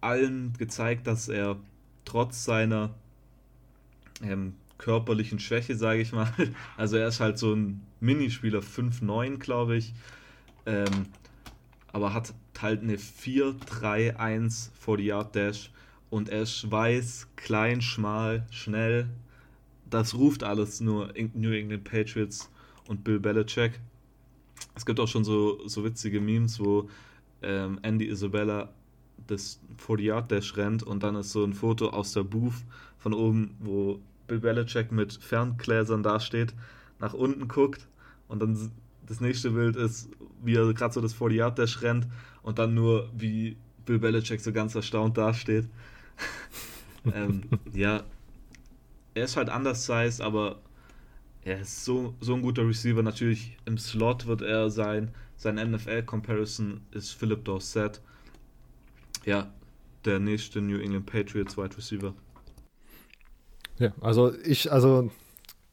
[0.00, 1.58] allen gezeigt, dass er
[2.04, 2.94] trotz seiner
[4.22, 6.32] ähm, körperlichen Schwäche, sage ich mal,
[6.76, 9.92] also er ist halt so ein Minispieler, 5'9, glaube ich,
[10.64, 11.06] ähm,
[11.92, 15.70] aber hat halt eine 4-3-1 vor die Yard Dash
[16.08, 19.08] und er ist weiß, klein, schmal, schnell.
[19.90, 22.50] Das ruft alles nur New England Patriots
[22.86, 23.78] und Bill Belichick.
[24.74, 26.88] Es gibt auch schon so, so witzige Memes, wo
[27.42, 28.70] ähm, Andy Isabella
[29.26, 32.64] das 40 Dash rennt und dann ist so ein Foto aus der Booth
[32.98, 36.54] von oben, wo Bill Belichick mit Ferngläsern dasteht,
[36.98, 37.86] nach unten guckt
[38.28, 38.70] und dann
[39.06, 40.08] das nächste Bild ist,
[40.42, 42.06] wie er gerade so das 40 Dash rennt
[42.42, 45.68] und dann nur, wie Bill Belichick so ganz erstaunt dasteht.
[47.14, 48.02] ähm, ja,
[49.14, 50.60] er ist halt anders undersized, aber
[51.46, 53.02] er ist so, so ein guter Receiver.
[53.04, 55.14] Natürlich im Slot wird er sein.
[55.36, 58.00] Sein NFL-Comparison ist Philip Dorsett.
[59.24, 59.52] Ja,
[60.04, 62.14] der nächste New England Patriots Wide Receiver.
[63.78, 65.12] Ja, also ich, also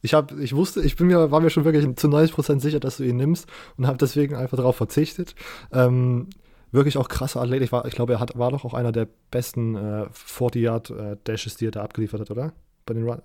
[0.00, 2.98] ich habe, ich wusste, ich bin mir, war mir schon wirklich zu 90% sicher, dass
[2.98, 5.34] du ihn nimmst und habe deswegen einfach darauf verzichtet.
[5.72, 6.28] Ähm,
[6.70, 7.62] wirklich auch krasser Athlet.
[7.62, 11.58] Ich, war, ich glaube, er hat, war doch auch einer der besten äh, 40-Yard-Dashes, äh,
[11.58, 12.52] die er da abgeliefert hat, oder?
[12.86, 13.22] Bei den Run.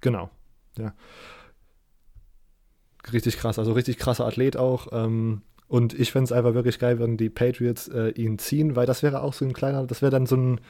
[0.00, 0.30] Genau,
[0.76, 0.94] ja
[3.12, 4.88] richtig krass, also richtig krasser Athlet auch.
[4.92, 8.86] Ähm, und ich fände es einfach wirklich geil, wenn die Patriots äh, ihn ziehen, weil
[8.86, 10.60] das wäre auch so ein kleiner, das wäre dann so ein,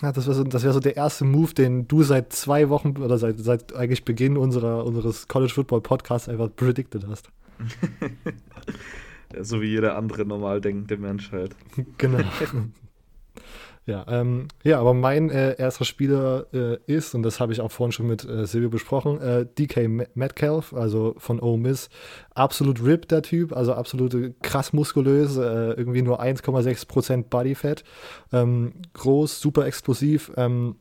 [0.00, 3.18] ja, das wäre so, wär so der erste Move, den du seit zwei Wochen oder
[3.18, 7.28] seit, seit eigentlich Beginn unserer, unseres College Football Podcasts einfach predicted hast.
[9.40, 11.54] so wie jeder andere normal denkende Mensch halt.
[11.98, 12.18] Genau.
[13.84, 17.72] Ja, ähm, ja, aber mein äh, erster Spieler äh, ist, und das habe ich auch
[17.72, 21.90] vorhin schon mit äh, Silvio besprochen, äh, DK Metcalf, also von Ole Miss.
[22.32, 27.82] Absolut ripped, der Typ, also absolut krass muskulös, äh, irgendwie nur 1,6% Bodyfat.
[28.32, 30.76] Ähm, groß, super explosiv, ähm,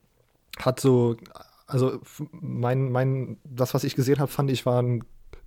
[0.59, 1.17] hat so,
[1.65, 1.99] also
[2.31, 5.03] mein, mein, das, was ich gesehen habe, fand ich, waren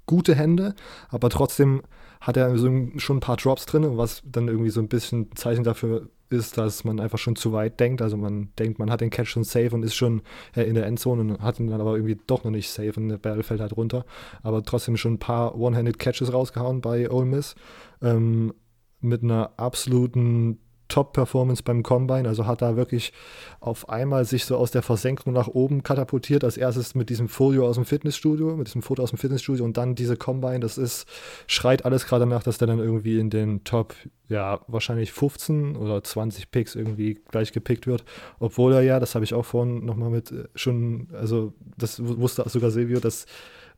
[0.06, 0.74] gute Hände,
[1.08, 1.82] aber trotzdem
[2.20, 5.62] hat er so schon ein paar Drops drin, was dann irgendwie so ein bisschen Zeichen
[5.62, 8.02] dafür ist, dass man einfach schon zu weit denkt.
[8.02, 10.22] Also man denkt, man hat den Catch schon safe und ist schon
[10.54, 13.08] äh, in der Endzone und hat ihn dann aber irgendwie doch noch nicht safe und
[13.08, 14.04] der Ball fällt halt runter.
[14.42, 17.54] Aber trotzdem schon ein paar One-Handed Catches rausgehauen bei Ole Miss.
[18.02, 18.52] Ähm,
[19.00, 22.28] mit einer absoluten Top-Performance beim Combine.
[22.28, 23.12] Also hat da wirklich
[23.60, 26.44] auf einmal sich so aus der Versenkung nach oben katapultiert.
[26.44, 29.76] Als erstes mit diesem Folio aus dem Fitnessstudio, mit diesem Foto aus dem Fitnessstudio und
[29.76, 30.60] dann diese Combine.
[30.60, 31.06] Das ist,
[31.46, 33.94] schreit alles gerade nach, dass der dann irgendwie in den Top,
[34.28, 38.04] ja, wahrscheinlich 15 oder 20 Picks irgendwie gleich gepickt wird.
[38.38, 42.48] Obwohl er ja, das habe ich auch vorhin nochmal mit äh, schon, also das wusste
[42.48, 43.26] sogar Silvio, dass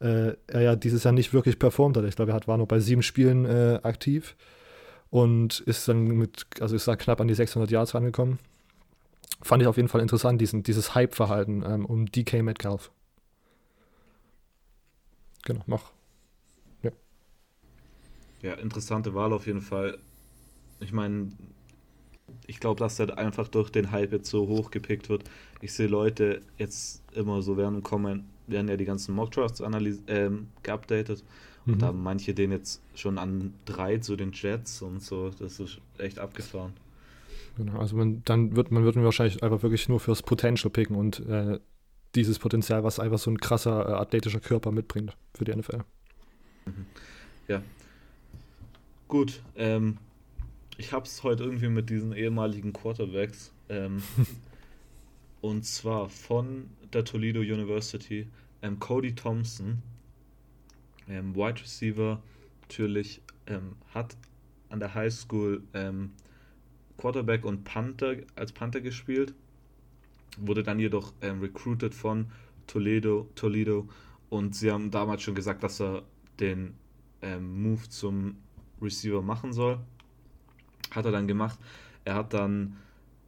[0.01, 2.05] äh, er ja dieses Jahr nicht wirklich performt hat.
[2.05, 4.37] Ich glaube, er hat, war nur bei sieben Spielen äh, aktiv
[5.11, 8.39] und ist dann mit, also ist da knapp an die 600 Yards rangekommen.
[9.43, 12.91] Fand ich auf jeden Fall interessant, diesen, dieses Hype-Verhalten ähm, um DK Metcalf.
[15.45, 15.93] Genau, mach.
[16.83, 16.91] Ja.
[18.43, 19.99] ja, interessante Wahl auf jeden Fall.
[20.81, 21.31] Ich meine,
[22.47, 25.25] ich glaube, dass der einfach durch den Hype jetzt so hoch gepickt wird.
[25.61, 29.63] Ich sehe Leute jetzt immer so während dem Kommen, werden ja die ganzen Mock Trusts
[30.09, 31.25] ähm, geupdatet
[31.67, 31.75] Mhm.
[31.75, 35.31] Und haben manche den jetzt schon an drei zu den Jets und so.
[35.31, 36.73] Das ist echt abgefahren.
[37.57, 41.21] Genau, also man, dann wird man wird wahrscheinlich einfach wirklich nur fürs Potential picken und
[41.27, 41.59] äh,
[42.15, 45.79] dieses Potenzial, was einfach so ein krasser äh, athletischer Körper mitbringt für die NFL.
[46.67, 46.87] Mhm.
[47.49, 47.63] Ja.
[49.09, 49.99] Gut, ähm,
[50.77, 53.53] ich habe es heute irgendwie mit diesen ehemaligen Quarterbacks.
[53.69, 54.03] Ähm,
[55.41, 58.27] und zwar von der Toledo University,
[58.63, 59.83] ähm, Cody Thompson,
[61.09, 62.23] ähm, Wide Receiver
[62.63, 64.17] natürlich ähm, hat
[64.71, 66.11] an der High School ähm,
[66.97, 69.35] Quarterback und Panther als Panther gespielt,
[70.39, 72.27] wurde dann jedoch ähm, recruited von
[72.67, 73.87] Toledo, Toledo
[74.31, 76.03] und sie haben damals schon gesagt, dass er
[76.41, 76.75] den
[77.41, 78.37] Move zum
[78.81, 79.81] Receiver machen soll.
[80.93, 81.59] Hat er dann gemacht.
[82.05, 82.77] Er hat dann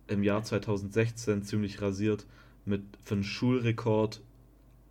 [0.07, 2.26] im Jahr 2016 ziemlich rasiert
[2.68, 4.20] mit für einen Schulrekord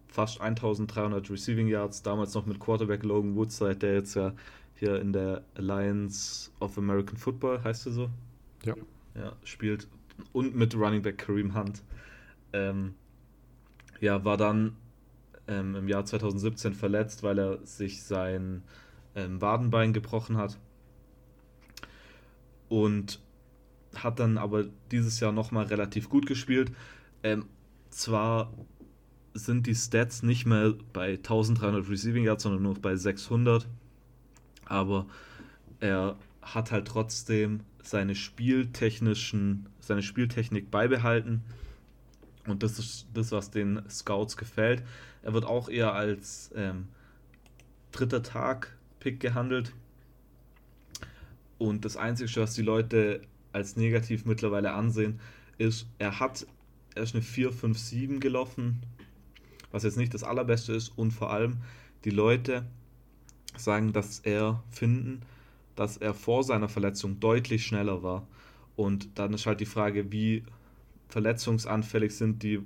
[0.08, 4.34] fast 1300 Receiving Yards, damals noch mit Quarterback Logan Woodside, der jetzt ja
[4.76, 8.10] hier in der Alliance of American Football, heißt er so?
[8.64, 8.76] Ja.
[9.16, 9.88] Ja, spielt.
[10.34, 11.82] Und mit Running Back Kareem Hunt.
[12.54, 12.94] Ähm,
[14.00, 14.76] ja, war dann
[15.48, 18.64] ähm, im Jahr 2017 verletzt, weil er sich sein
[19.16, 20.58] ähm, Wadenbein gebrochen hat.
[22.70, 23.20] Und
[23.96, 26.72] hat dann aber dieses Jahr nochmal relativ gut gespielt.
[27.24, 27.46] Ähm,
[27.98, 28.54] zwar
[29.34, 33.68] sind die Stats nicht mehr bei 1300 Receiving Yards, sondern nur bei 600.
[34.66, 35.08] Aber
[35.80, 41.44] er hat halt trotzdem seine spieltechnischen, seine Spieltechnik beibehalten.
[42.46, 44.84] Und das ist das, was den Scouts gefällt.
[45.24, 46.88] Er wird auch eher als ähm,
[47.92, 49.74] dritter Tag-Pick gehandelt.
[51.58, 53.22] Und das Einzige, was die Leute
[53.52, 55.20] als negativ mittlerweile ansehen,
[55.58, 56.46] ist, er hat
[56.98, 58.82] er ist eine 4-5-7 gelaufen,
[59.72, 60.90] was jetzt nicht das allerbeste ist.
[60.90, 61.58] Und vor allem
[62.04, 62.66] die Leute
[63.56, 65.22] sagen, dass er finden,
[65.76, 68.28] dass er vor seiner Verletzung deutlich schneller war.
[68.76, 70.44] Und dann ist halt die Frage, wie
[71.10, 72.62] verletzungsanfällig sind die,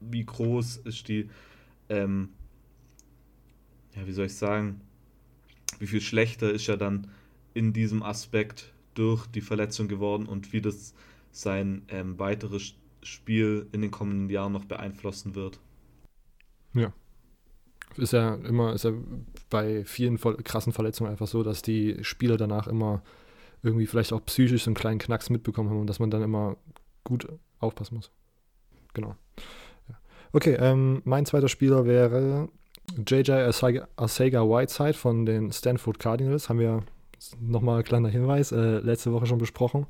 [0.00, 1.28] wie groß ist die,
[1.88, 2.30] ähm,
[3.94, 4.80] ja, wie soll ich sagen,
[5.78, 7.08] wie viel schlechter ist er dann
[7.52, 10.94] in diesem Aspekt durch die Verletzung geworden und wie das
[11.30, 12.74] sein ähm, weiteres
[13.04, 15.60] Spiel in den kommenden Jahren noch beeinflussen wird.
[16.74, 16.92] Ja.
[17.96, 18.92] Ist ja immer, ist ja
[19.50, 23.02] bei vielen krassen Verletzungen einfach so, dass die Spieler danach immer
[23.62, 26.56] irgendwie vielleicht auch psychisch so einen kleinen Knacks mitbekommen haben und dass man dann immer
[27.04, 27.28] gut
[27.60, 28.10] aufpassen muss.
[28.92, 29.14] Genau.
[30.32, 32.48] Okay, ähm, mein zweiter Spieler wäre
[33.06, 33.30] JJ
[33.96, 36.48] Arcega Whiteside von den Stanford Cardinals.
[36.48, 36.82] Haben wir
[37.40, 39.86] nochmal ein kleiner Hinweis, äh, letzte Woche schon besprochen.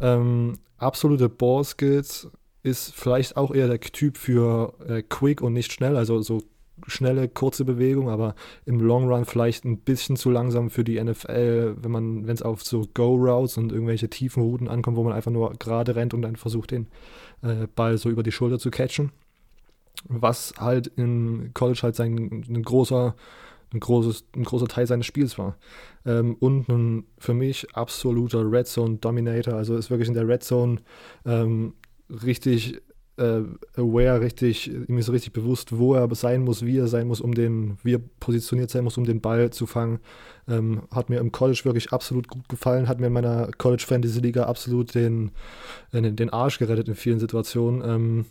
[0.00, 2.30] Ähm, absolute Ball-Skills
[2.62, 6.42] ist vielleicht auch eher der Typ für äh, quick und nicht schnell, also so
[6.86, 8.34] schnelle, kurze Bewegung, aber
[8.64, 12.42] im Long Run vielleicht ein bisschen zu langsam für die NFL, wenn man, wenn es
[12.42, 16.22] auf so Go-Routes und irgendwelche tiefen Routen ankommt, wo man einfach nur gerade rennt und
[16.22, 16.88] dann versucht, den
[17.42, 19.12] äh, Ball so über die Schulter zu catchen.
[20.08, 23.14] Was halt im College halt sein ein großer,
[23.72, 25.56] ein großes, ein großer Teil seines Spiels war.
[26.04, 30.42] Ähm, und ein für mich absoluter Red Zone Dominator, also ist wirklich in der Red
[30.42, 30.80] Zone
[31.26, 31.74] ähm,
[32.12, 32.80] richtig
[33.16, 33.42] äh,
[33.76, 37.34] aware, richtig, ihm ist richtig bewusst, wo er sein muss, wie er sein muss, um
[37.34, 40.00] den, wie er positioniert sein muss, um den Ball zu fangen.
[40.48, 44.20] Ähm, hat mir im College wirklich absolut gut gefallen, hat mir in meiner College Fantasy
[44.20, 45.30] Liga absolut den,
[45.92, 47.82] äh, den Arsch gerettet in vielen Situationen.
[47.84, 48.26] Ähm,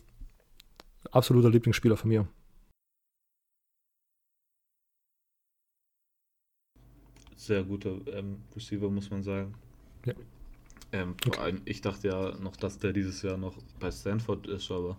[1.12, 2.28] absoluter Lieblingsspieler von mir.
[7.36, 9.56] Sehr guter ähm, Receiver, muss man sagen.
[10.06, 10.14] Ja.
[10.94, 11.56] Ähm, okay.
[11.66, 14.98] Ich dachte ja noch, dass der dieses Jahr noch bei Stanford ist, aber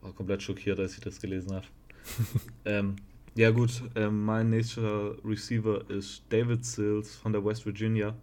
[0.00, 1.66] war komplett schockiert, als ich das gelesen habe.
[2.64, 2.96] ähm,
[3.34, 8.14] ja gut, ähm, mein nächster Receiver ist David Sills von der West Virginia.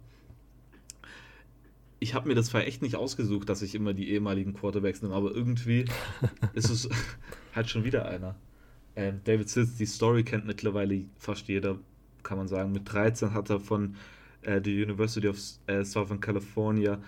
[2.00, 5.14] Ich habe mir das zwar echt nicht ausgesucht, dass ich immer die ehemaligen Quarterbacks nehme,
[5.14, 5.84] aber irgendwie
[6.54, 6.88] ist es
[7.54, 8.34] halt schon wieder einer.
[8.96, 11.78] Ähm, David Sills, die Story kennt mittlerweile fast jeder,
[12.22, 12.72] kann man sagen.
[12.72, 13.96] Mit 13 hat er von
[14.42, 16.98] äh, die University of äh, Southern California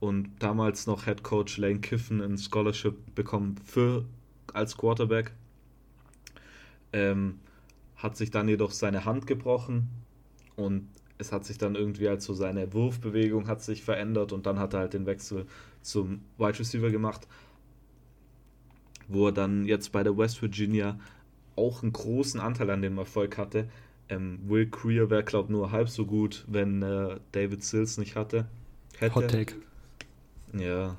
[0.00, 4.04] und damals noch Head Coach Lane Kiffen ein Scholarship bekommen für
[4.52, 5.32] als Quarterback.
[6.92, 7.38] Ähm,
[7.96, 9.88] hat sich dann jedoch seine Hand gebrochen
[10.56, 10.88] und
[11.18, 14.74] es hat sich dann irgendwie halt so seine Wurfbewegung hat sich verändert und dann hat
[14.74, 15.46] er halt den Wechsel
[15.80, 17.28] zum Wide Receiver gemacht,
[19.08, 20.98] wo er dann jetzt bei der West Virginia
[21.54, 23.68] auch einen großen Anteil an dem Erfolg hatte.
[24.12, 28.14] Ähm, Will Creer wäre, glaube ich, nur halb so gut, wenn äh, David Sills nicht
[28.14, 28.46] hatte.
[28.98, 29.14] Hätte.
[29.14, 29.54] Hot Take.
[30.52, 30.96] Ja,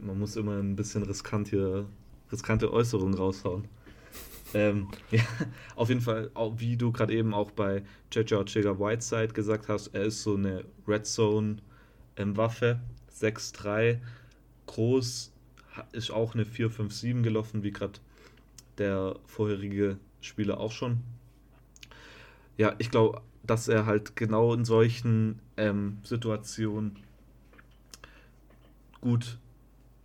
[0.00, 1.86] man muss immer ein bisschen riskant hier,
[2.30, 3.64] riskante Äußerungen raushauen.
[4.52, 5.22] ähm, ja,
[5.76, 9.88] auf jeden Fall, auch, wie du gerade eben auch bei Jaja Ortega Whiteside gesagt hast,
[9.94, 11.56] er ist so eine Red Zone
[12.16, 12.80] ähm, Waffe,
[13.18, 13.98] 6'3,
[14.66, 15.32] groß,
[15.92, 17.98] ist auch eine 4-5-7 gelaufen, wie gerade
[18.76, 21.00] der vorherige Spieler auch schon
[22.56, 26.96] ja, ich glaube, dass er halt genau in solchen ähm, Situationen
[29.00, 29.38] gut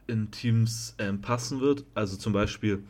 [0.07, 1.85] in Teams ähm, passen wird.
[1.93, 2.83] Also zum Beispiel,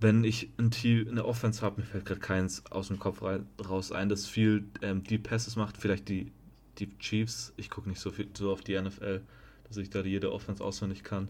[0.00, 3.46] wenn ich ein Team, eine Offense habe, mir fällt gerade keins aus dem Kopf rein,
[3.68, 6.32] raus ein, das viel ähm, Deep Passes macht, vielleicht die,
[6.78, 9.20] die Chiefs, ich gucke nicht so viel so auf die NFL,
[9.68, 11.28] dass ich da jede Offense auswendig kann,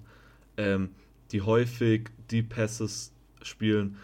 [0.57, 0.91] ähm,
[1.33, 3.13] die häufig Deep Passes
[3.43, 3.97] spielen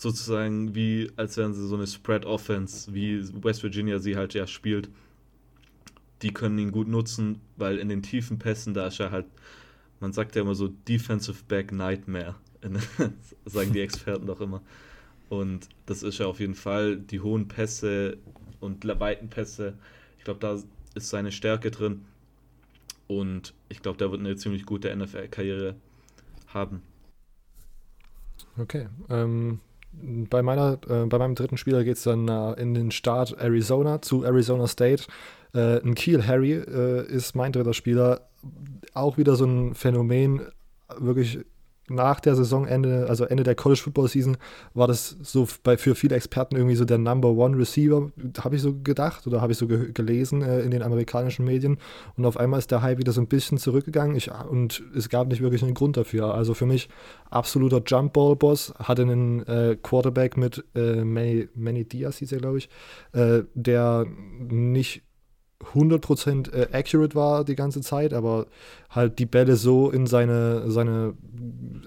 [0.00, 4.88] sozusagen wie, als wären sie so eine Spread-Offense, wie West Virginia sie halt ja spielt.
[6.22, 9.26] Die können ihn gut nutzen, weil in den tiefen Pässen, da ist er halt,
[10.00, 12.34] man sagt ja immer so Defensive Back Nightmare,
[13.44, 14.62] sagen die Experten doch immer.
[15.28, 18.16] Und das ist ja auf jeden Fall die hohen Pässe
[18.58, 19.74] und weiten Pässe.
[20.16, 20.58] Ich glaube, da
[20.94, 22.06] ist seine Stärke drin.
[23.06, 25.74] Und ich glaube, der wird eine ziemlich gute NFL-Karriere
[26.48, 26.80] haben.
[28.56, 28.88] Okay.
[29.10, 29.60] Ähm,
[29.92, 34.00] bei, meiner, äh, bei meinem dritten Spieler geht es dann äh, in den Start Arizona
[34.02, 35.04] zu Arizona State.
[35.54, 38.22] Äh, ein Kiel Harry äh, ist mein dritter Spieler.
[38.94, 40.42] Auch wieder so ein Phänomen,
[40.98, 41.40] wirklich
[41.90, 44.36] nach der Saisonende, also Ende der College Football Season,
[44.74, 48.10] war das so bei, für viele Experten irgendwie so der Number One Receiver,
[48.42, 51.78] habe ich so gedacht oder habe ich so ge gelesen äh, in den amerikanischen Medien.
[52.16, 55.28] Und auf einmal ist der Hype wieder so ein bisschen zurückgegangen ich, und es gab
[55.28, 56.34] nicht wirklich einen Grund dafür.
[56.34, 56.88] Also für mich
[57.30, 62.38] absoluter Jump Ball Boss, hatte einen äh, Quarterback mit äh, Manny, Manny Diaz, hieß er
[62.38, 62.68] glaube ich,
[63.12, 64.06] äh, der
[64.48, 65.02] nicht
[65.74, 68.46] 100% äh, accurate war die ganze Zeit, aber
[68.88, 71.14] halt die Bälle so in seine, seine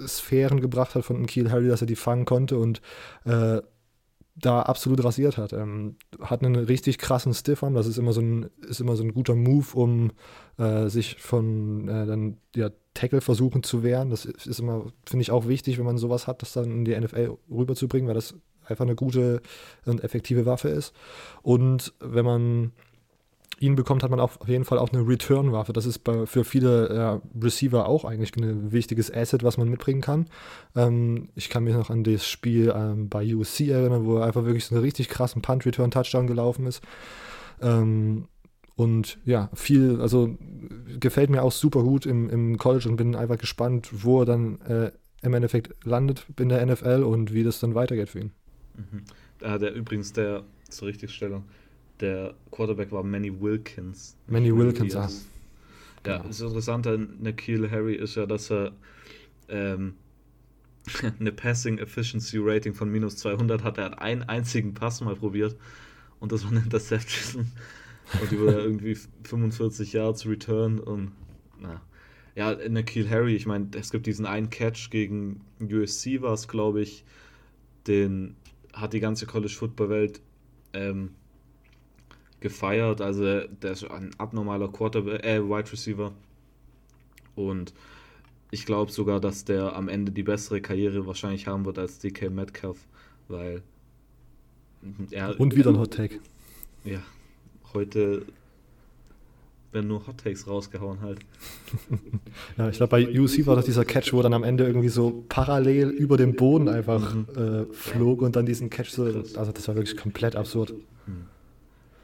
[0.08, 2.82] Sphären gebracht hat von Kiel Harry, dass er die fangen konnte und
[3.26, 3.62] äh,
[4.36, 5.54] da absolut rasiert hat.
[5.54, 9.14] Ähm, hat einen richtig krassen Stiff-Arm, das ist immer so ein, ist immer so ein
[9.14, 10.12] guter Move, um
[10.58, 14.10] äh, sich von äh, dann ja, Tackle versuchen zu wehren.
[14.10, 17.00] Das ist immer, finde ich, auch wichtig, wenn man sowas hat, das dann in die
[17.00, 19.42] NFL rüberzubringen, weil das einfach eine gute
[19.86, 20.94] und effektive Waffe ist.
[21.42, 22.72] Und wenn man
[23.64, 25.74] ihn bekommt, hat man auf jeden Fall auch eine Return-Waffe.
[25.74, 30.02] Das ist bei, für viele äh, Receiver auch eigentlich ein wichtiges Asset, was man mitbringen
[30.02, 30.28] kann.
[30.76, 34.44] Ähm, ich kann mich noch an das Spiel ähm, bei USC erinnern, wo er einfach
[34.44, 36.82] wirklich so einen richtig krassen Punt-Return-Touchdown gelaufen ist.
[37.62, 38.28] Ähm,
[38.76, 40.38] und ja, viel, also
[41.00, 44.62] gefällt mir auch super gut im, im College und bin einfach gespannt, wo er dann
[44.62, 44.92] äh,
[45.22, 48.32] im Endeffekt landet in der NFL und wie das dann weitergeht für ihn.
[48.76, 49.04] Mhm.
[49.42, 51.44] Ah, der übrigens der zur Richtigstellung
[52.04, 54.18] der Quarterback war Manny Wilkins.
[54.28, 55.10] Manny Wilkins, ja.
[56.06, 56.28] Ja, genau.
[56.28, 58.74] das Interessante an Nikhil Harry ist ja, dass er
[59.48, 59.94] ähm,
[61.20, 63.78] eine Passing Efficiency Rating von minus 200 hat.
[63.78, 65.56] Er hat einen einzigen Pass mal probiert
[66.20, 67.52] und das war eine Interception.
[68.22, 71.14] Und die wurde irgendwie 45 Yards Return und
[71.60, 71.82] na.
[72.36, 76.82] Ja, Nikhil Harry, ich meine, es gibt diesen einen Catch gegen USC, war es, glaube
[76.82, 77.06] ich,
[77.86, 78.36] den
[78.74, 80.22] hat die ganze College Football Welt
[80.74, 81.12] ähm,
[82.44, 83.02] gefeiert.
[83.02, 86.12] Also der ist ein abnormaler Quarterback, äh, Wide Receiver.
[87.36, 87.74] Und
[88.52, 92.30] ich glaube sogar, dass der am Ende die bessere Karriere wahrscheinlich haben wird als DK
[92.30, 92.78] Metcalf,
[93.28, 93.64] weil
[95.10, 95.40] er.
[95.40, 96.20] Und wieder ein Hot Take.
[96.84, 97.00] Ja,
[97.74, 98.26] heute
[99.72, 101.20] werden nur Hot Takes rausgehauen halt.
[102.58, 105.24] ja, ich glaube, bei UC war das dieser Catch, wo dann am Ende irgendwie so
[105.30, 107.26] parallel über dem Boden einfach mhm.
[107.36, 109.06] äh, flog und dann diesen Catch so.
[109.06, 110.76] Also, das war wirklich komplett absurd.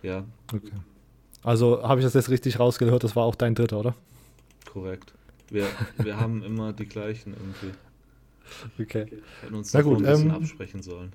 [0.02, 0.26] Ja.
[0.54, 0.72] Okay.
[1.44, 3.96] Also habe ich das jetzt richtig rausgehört, das war auch dein dritter, oder?
[4.66, 5.14] Korrekt.
[5.50, 7.78] Wir, wir haben immer die gleichen irgendwie.
[8.82, 9.22] Okay.
[9.42, 11.14] Hätten uns Na gut, ein bisschen ähm, absprechen sollen.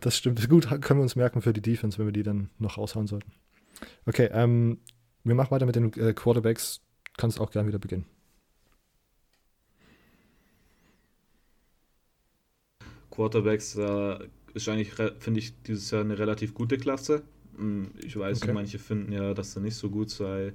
[0.00, 0.48] Das stimmt.
[0.48, 3.32] Gut, können wir uns merken für die Defense, wenn wir die dann noch raushauen sollten.
[4.06, 4.78] Okay, ähm,
[5.24, 6.80] wir machen weiter mit den äh, Quarterbacks.
[7.16, 8.06] Kannst auch gerne wieder beginnen.
[13.10, 14.18] Quarterbacks äh,
[14.54, 17.22] ist eigentlich, finde ich, dieses Jahr eine relativ gute Klasse.
[17.56, 18.52] Hm, ich weiß, okay.
[18.52, 20.52] manche finden ja, dass er nicht so gut sei,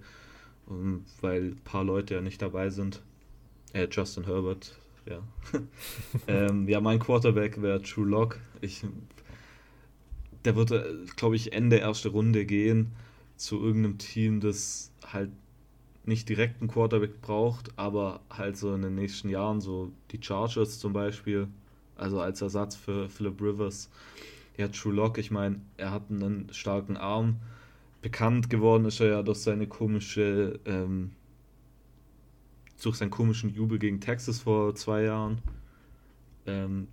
[0.70, 3.02] ähm, weil ein paar Leute ja nicht dabei sind.
[3.74, 4.76] Äh, Justin Herbert,
[5.06, 5.22] ja.
[6.28, 8.40] ähm, ja, mein Quarterback wäre True Lock.
[8.62, 8.84] Ich,
[10.46, 12.92] der würde, äh, glaube ich, Ende erste Runde gehen
[13.38, 15.30] zu irgendeinem Team, das halt
[16.06, 20.80] nicht direkt einen Quarterback braucht, aber halt so in den nächsten Jahren, so die Chargers
[20.80, 21.48] zum Beispiel,
[21.96, 23.90] also als Ersatz für Philip Rivers
[24.60, 27.38] ja, True Lock, ich meine, er hat einen starken Arm.
[28.02, 31.12] Bekannt geworden ist er ja durch seine komische, ähm,
[32.84, 35.38] durch seinen komischen Jubel gegen Texas vor zwei Jahren.
[36.46, 36.90] Ähm,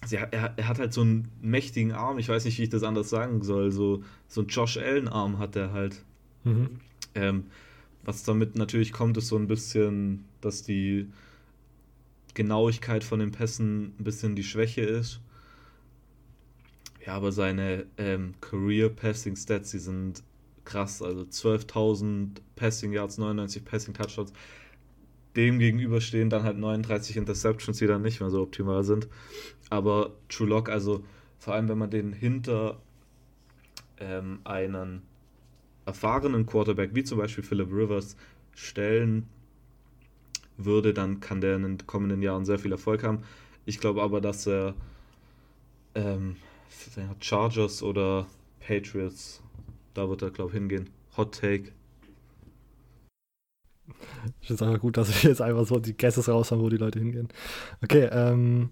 [0.00, 2.68] also er, er, er, hat halt so einen mächtigen Arm, ich weiß nicht, wie ich
[2.68, 3.72] das anders sagen soll.
[3.72, 6.04] So, so einen Josh Allen-Arm hat er halt.
[6.44, 6.78] Mhm.
[7.16, 7.44] Ähm,
[8.04, 11.08] was damit natürlich kommt, ist so ein bisschen, dass die
[12.34, 15.20] Genauigkeit von den Pässen ein bisschen die Schwäche ist.
[17.04, 20.22] Ja, aber seine ähm, Career Passing Stats, die sind
[20.64, 21.02] krass.
[21.02, 24.32] Also 12.000 Passing Yards, 99 Passing Touchdowns.
[25.34, 29.08] Dem gegenüber stehen dann halt 39 Interceptions, die dann nicht mehr so optimal sind.
[29.70, 31.02] Aber True Lock, also
[31.38, 32.80] vor allem wenn man den hinter
[33.98, 35.02] ähm, einen
[35.86, 38.16] erfahrenen Quarterback, wie zum Beispiel Philip Rivers,
[38.54, 39.26] stellen
[40.56, 43.22] würde, dann kann der in den kommenden Jahren sehr viel Erfolg haben.
[43.64, 44.74] Ich glaube aber, dass er
[45.94, 46.36] ähm,
[47.20, 48.26] Chargers oder
[48.60, 49.42] Patriots.
[49.94, 50.90] Da wird er, glaube ich, hingehen.
[51.16, 51.72] Hot Take.
[54.40, 56.68] Ich finde es einfach gut, dass ich jetzt einfach so die Guesses raus haben, wo
[56.68, 57.28] die Leute hingehen.
[57.82, 58.70] Okay, ähm,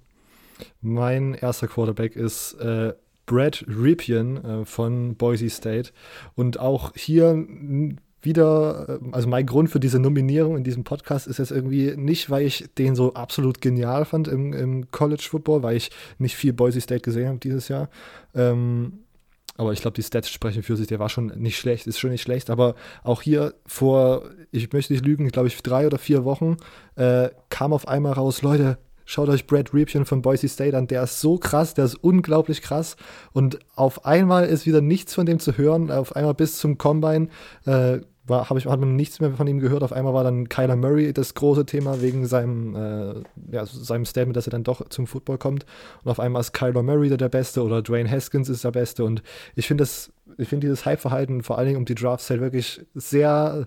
[0.81, 2.95] mein erster Quarterback ist äh,
[3.27, 5.93] Brad Ripien äh, von Boise State.
[6.35, 7.47] Und auch hier
[8.23, 12.31] wieder, äh, also mein Grund für diese Nominierung in diesem Podcast ist jetzt irgendwie nicht,
[12.31, 16.53] weil ich den so absolut genial fand im, im College Football, weil ich nicht viel
[16.53, 17.89] Boise State gesehen habe dieses Jahr.
[18.35, 19.01] Ähm,
[19.57, 20.87] aber ich glaube, die Stats sprechen für sich.
[20.87, 22.49] Der war schon nicht schlecht, ist schon nicht schlecht.
[22.49, 26.57] Aber auch hier vor, ich möchte nicht lügen, glaube ich, drei oder vier Wochen
[26.97, 28.79] äh, kam auf einmal raus, Leute,
[29.11, 30.87] Schaut euch Brad Riepchen von Boise State an.
[30.87, 32.95] Der ist so krass, der ist unglaublich krass.
[33.33, 35.91] Und auf einmal ist wieder nichts von dem zu hören.
[35.91, 37.27] Auf einmal bis zum Combine
[37.67, 37.99] äh,
[38.31, 39.83] war, ich, hat man nichts mehr von ihm gehört.
[39.83, 43.23] Auf einmal war dann Kyler Murray das große Thema wegen seinem, äh,
[43.53, 45.67] ja, seinem Statement, dass er dann doch zum Football kommt.
[46.03, 49.05] Und auf einmal ist Kyler Murray der Beste oder Dwayne Haskins ist der Beste.
[49.05, 49.23] Und
[49.55, 52.81] ich finde das, ich finde dieses Hype-Verhalten vor allen Dingen um die Drafts halt wirklich
[52.95, 53.67] sehr,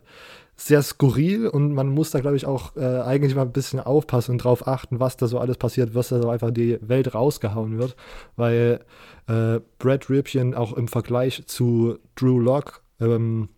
[0.55, 4.31] sehr skurril und man muss da, glaube ich, auch äh, eigentlich mal ein bisschen aufpassen
[4.31, 7.79] und drauf achten, was da so alles passiert, was da so einfach die Welt rausgehauen
[7.79, 7.95] wird,
[8.35, 8.79] weil
[9.27, 13.49] äh, Brad Ripien auch im Vergleich zu Drew Locke, ähm,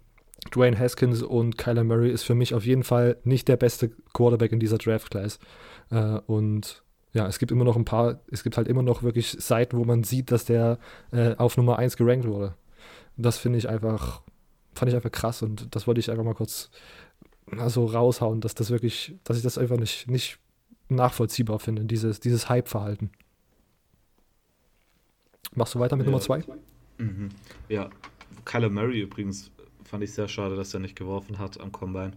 [0.54, 4.52] Dwayne Haskins und Kyler Murray ist für mich auf jeden Fall nicht der beste Quarterback
[4.52, 5.40] in dieser Draft-Class.
[5.92, 6.84] Äh, und
[7.14, 9.86] ja, es gibt immer noch ein paar, es gibt halt immer noch wirklich Seiten, wo
[9.86, 10.80] man sieht, dass der
[11.12, 12.56] äh, auf Nummer 1 gerankt wurde.
[13.18, 14.22] Das finde ich einfach
[14.76, 16.70] fand ich einfach krass und das wollte ich einfach mal kurz
[17.58, 20.40] also raushauen, dass das wirklich, dass ich das einfach nicht, nicht
[20.90, 23.12] nachvollziehbar finde, dieses, dieses Hype-Verhalten.
[25.54, 26.12] Machst du weiter mit ja.
[26.12, 26.44] Nummer zwei?
[26.98, 27.30] Mhm.
[27.70, 27.90] Ja,
[28.44, 29.52] Kyler Murray übrigens
[29.96, 32.12] fand ich sehr schade, dass er nicht geworfen hat am Combine.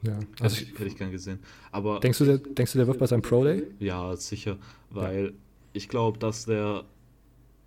[0.00, 1.38] Ja, also hätte ich, hätte ich gern gesehen.
[1.70, 3.64] Aber denkst du, der, denkst du, der wird bei seinem Pro Day?
[3.78, 4.56] Ja, sicher,
[4.88, 5.30] weil ja.
[5.74, 6.84] ich glaube, dass der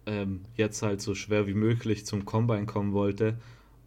[0.08, 3.38] ähm, jetzt halt so schwer wie möglich zum Combine kommen wollte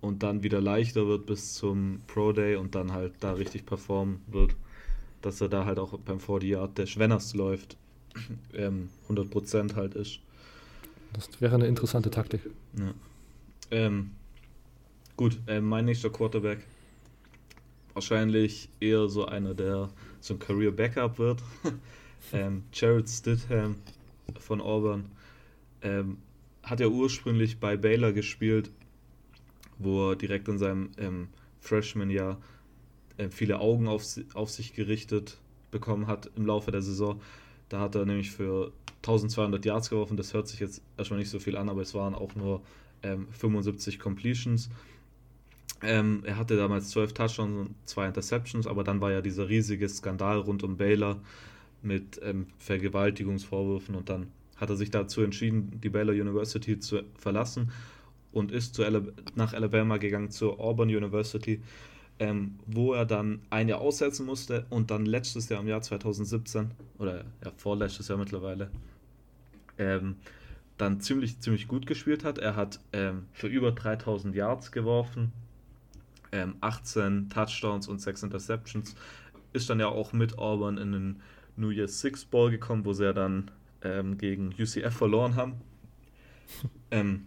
[0.00, 4.20] und dann wieder leichter wird bis zum Pro Day und dann halt da richtig performen
[4.28, 4.54] wird,
[5.20, 7.76] dass er da halt auch beim 40 Yard Dash, wenn es läuft,
[8.54, 10.20] ähm, 100% halt ist.
[11.12, 12.42] Das wäre eine interessante Taktik.
[12.78, 12.94] Ja.
[13.72, 14.12] Ähm,
[15.16, 16.64] gut, äh, mein nächster Quarterback
[17.94, 19.88] wahrscheinlich eher so einer, der
[20.20, 21.42] so ein Career Backup wird.
[22.32, 23.76] ähm, Jared Stidham
[24.38, 25.06] von Auburn
[25.82, 26.18] ähm,
[26.62, 28.70] hat ja ursprünglich bei Baylor gespielt
[29.78, 31.28] wo er direkt in seinem ähm,
[31.60, 32.38] Freshman-Jahr
[33.16, 34.04] äh, viele Augen auf,
[34.34, 35.38] auf sich gerichtet
[35.70, 37.20] bekommen hat im Laufe der Saison.
[37.68, 40.16] Da hat er nämlich für 1200 Yards geworfen.
[40.16, 42.62] Das hört sich jetzt erstmal nicht so viel an, aber es waren auch nur
[43.02, 44.70] ähm, 75 Completions.
[45.82, 49.88] Ähm, er hatte damals 12 Touchdowns und 2 Interceptions, aber dann war ja dieser riesige
[49.88, 51.20] Skandal rund um Baylor
[51.82, 57.72] mit ähm, Vergewaltigungsvorwürfen und dann hat er sich dazu entschieden, die Baylor University zu verlassen
[58.32, 61.60] und ist zu Alab nach Alabama gegangen zur Auburn University,
[62.18, 66.70] ähm, wo er dann ein Jahr aussetzen musste und dann letztes Jahr im Jahr 2017
[66.98, 68.70] oder ja, vorletztes Jahr mittlerweile
[69.78, 70.16] ähm,
[70.78, 72.38] dann ziemlich, ziemlich gut gespielt hat.
[72.38, 75.32] Er hat ähm, für über 3000 Yards geworfen,
[76.60, 78.94] 18 ähm, Touchdowns und 6 Interceptions.
[79.52, 81.22] Ist dann ja auch mit Auburn in den
[81.56, 83.50] New Year's Six Bowl gekommen, wo sie ja dann
[83.82, 85.54] ähm, gegen UCF verloren haben.
[86.90, 87.24] ähm,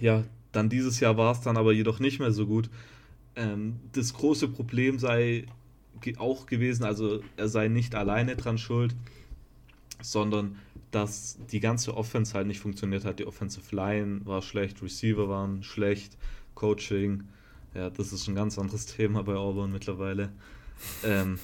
[0.00, 2.70] ja, dann dieses Jahr war es dann aber jedoch nicht mehr so gut.
[3.36, 5.46] Ähm, das große Problem sei
[6.16, 8.96] auch gewesen, also er sei nicht alleine dran schuld,
[10.00, 10.56] sondern
[10.90, 13.18] dass die ganze Offense halt nicht funktioniert hat.
[13.18, 16.16] Die Offensive Line war schlecht, Receiver waren schlecht,
[16.54, 17.24] Coaching,
[17.74, 20.30] ja, das ist ein ganz anderes Thema bei Auburn mittlerweile.
[21.04, 21.38] Ähm,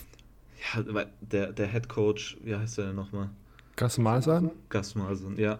[0.75, 3.31] ja, der, der Head Coach, wie heißt der denn nochmal?
[3.77, 4.51] Gas Malsan?
[4.69, 5.59] Gas Malsan, ja.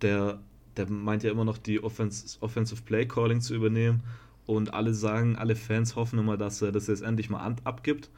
[0.00, 0.38] Der
[0.78, 4.02] der meint ja immer noch die Offense, Offensive Play Calling zu übernehmen.
[4.46, 8.08] Und alle sagen, alle Fans hoffen immer, dass er das jetzt endlich mal abgibt.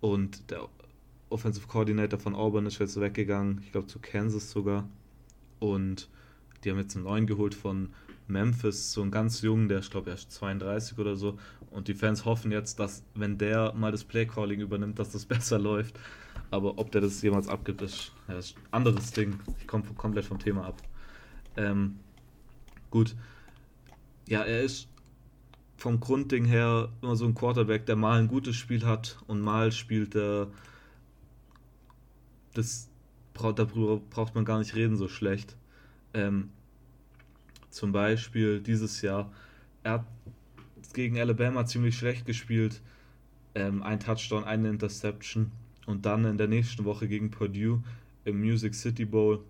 [0.00, 0.66] Und der
[1.28, 4.88] Offensive Coordinator von Auburn ist jetzt weggegangen, ich glaube zu Kansas sogar.
[5.60, 6.08] Und
[6.64, 7.90] die haben jetzt einen neuen geholt von
[8.30, 11.38] Memphis, so einen ganz jungen, der ist glaube ich erst 32 oder so.
[11.70, 15.24] Und die Fans hoffen jetzt, dass wenn der mal das Play Calling übernimmt, dass das
[15.26, 15.98] besser läuft.
[16.50, 19.38] Aber ob der das jemals abgibt, ist, ja, ein anderes Ding.
[19.60, 20.82] Ich komme komplett vom Thema ab.
[21.56, 22.00] Ähm,
[22.90, 23.14] gut.
[24.26, 24.88] Ja, er ist
[25.76, 29.72] vom Grundding her immer so ein Quarterback, der mal ein gutes Spiel hat und mal
[29.72, 30.48] spielt er.
[32.54, 32.88] Das,
[33.34, 35.56] darüber braucht man gar nicht reden, so schlecht.
[36.14, 36.50] Ähm,
[37.70, 39.32] zum Beispiel dieses Jahr,
[39.82, 40.06] er hat
[40.92, 42.80] gegen Alabama ziemlich schlecht gespielt.
[43.54, 45.52] Ähm, ein Touchdown, eine Interception.
[45.86, 47.82] Und dann in der nächsten Woche gegen Purdue
[48.24, 49.42] im Music City Bowl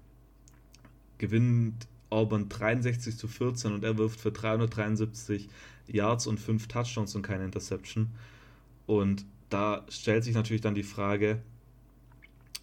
[1.19, 5.49] gewinnt Auburn 63 zu 14 und er wirft für 373
[5.87, 8.11] Yards und 5 Touchdowns und keine Interception.
[8.87, 11.43] Und da stellt sich natürlich dann die Frage,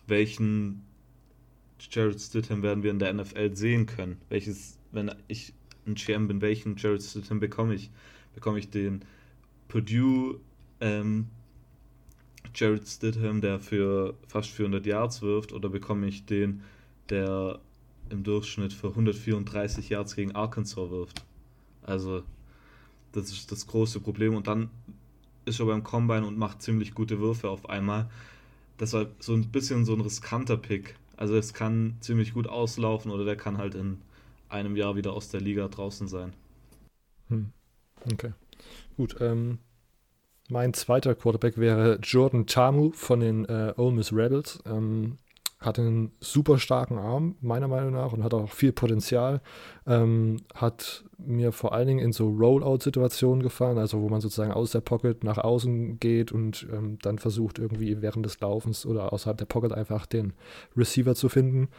[0.08, 0.84] welchen
[1.80, 4.18] Jared Stidham werden wir in der NFL sehen können?
[4.30, 5.54] Welches, wenn ich
[5.86, 7.90] ein GM bin, welchen Jared Stidham bekomme ich?
[8.34, 9.02] Bekomme ich den
[9.68, 10.40] Purdue
[10.80, 11.28] ähm,
[12.54, 16.62] Jared Stidham, der für fast 400 Yards wirft, oder bekomme ich den,
[17.10, 17.60] der
[18.10, 21.24] im Durchschnitt für 134 Yards gegen Arkansas wirft.
[21.84, 22.24] Also,
[23.12, 24.36] das ist das große Problem.
[24.36, 24.70] Und dann
[25.46, 28.10] ist er beim Combine und macht ziemlich gute Würfe auf einmal.
[28.80, 30.96] Deshalb so ein bisschen so ein riskanter Pick.
[31.16, 33.98] Also, es kann ziemlich gut auslaufen oder der kann halt in
[34.50, 36.34] einem Jahr wieder aus der Liga draußen sein.
[37.30, 37.52] Hm.
[38.12, 38.34] Okay.
[38.96, 39.18] Gut.
[39.20, 39.60] Ähm,
[40.50, 44.60] mein zweiter Quarterback wäre Jordan Tamu von den äh, Ole Miss Rebels.
[44.66, 45.18] Ähm,
[45.60, 49.42] hat einen super starken Arm, meiner Meinung nach, und hat auch viel Potenzial.
[49.88, 54.72] Ähm, hat mir vor allen Dingen in so Rollout-Situationen gefallen, also wo man sozusagen aus
[54.72, 59.38] der Pocket nach außen geht und ähm, dann versucht, irgendwie während des Laufens oder außerhalb
[59.38, 60.34] der Pocket einfach den
[60.76, 61.70] Receiver zu finden.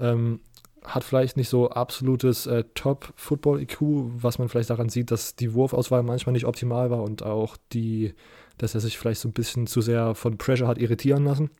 [0.00, 0.40] Ähm,
[0.84, 6.02] hat vielleicht nicht so absolutes äh, Top-Football-IQ, was man vielleicht daran sieht, dass die Wurfauswahl
[6.02, 8.14] manchmal nicht optimal war und auch die,
[8.58, 11.50] dass er sich vielleicht so ein bisschen zu sehr von Pressure hat irritieren lassen.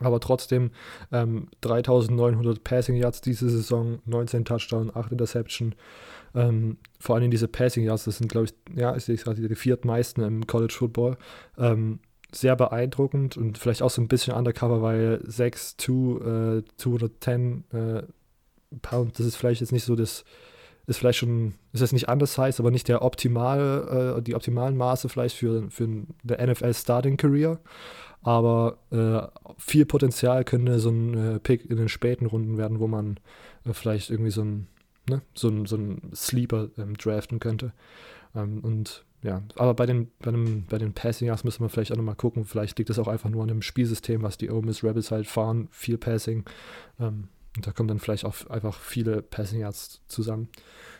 [0.00, 0.70] Aber trotzdem
[1.12, 5.74] ähm, 3900 Passing Yards diese Saison, 19 Touchdown, 8 Interception.
[6.34, 9.54] Ähm, vor allem diese Passing Yards, das sind, glaube ich, ja, ich sehe gerade die
[9.54, 11.18] viertmeisten im College Football.
[11.58, 12.00] Ähm,
[12.34, 18.02] sehr beeindruckend und vielleicht auch so ein bisschen undercover, weil 6, 2, äh, 210 äh,
[18.80, 20.24] Pound, das ist vielleicht jetzt nicht so das,
[20.86, 24.76] ist vielleicht schon, ist jetzt nicht anders heißt, aber nicht der optimale, äh, die optimalen
[24.76, 27.60] Maße vielleicht für, für eine NFL Starting Career.
[28.22, 29.26] Aber äh,
[29.58, 33.18] viel Potenzial könnte so ein äh, Pick in den späten Runden werden, wo man
[33.64, 34.68] äh, vielleicht irgendwie so ein,
[35.08, 37.72] ne, so ein, so ein Sleeper ähm, draften könnte.
[38.34, 41.92] Ähm, und ja, aber bei den, bei, dem, bei den Passing Yards müssen wir vielleicht
[41.92, 42.44] auch nochmal gucken.
[42.44, 45.28] Vielleicht liegt das auch einfach nur an dem Spielsystem, was die Ole Miss Rebels halt
[45.28, 45.68] fahren.
[45.70, 46.44] Viel Passing.
[46.98, 50.48] Ähm, und da kommen dann vielleicht auch einfach viele Passing Yards zusammen.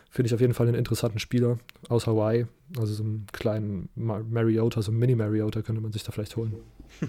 [0.09, 1.57] Finde ich auf jeden Fall einen interessanten Spieler
[1.89, 2.45] aus Hawaii.
[2.77, 6.55] Also so einen kleinen Mariota, so ein Mini-Mariota könnte man sich da vielleicht holen.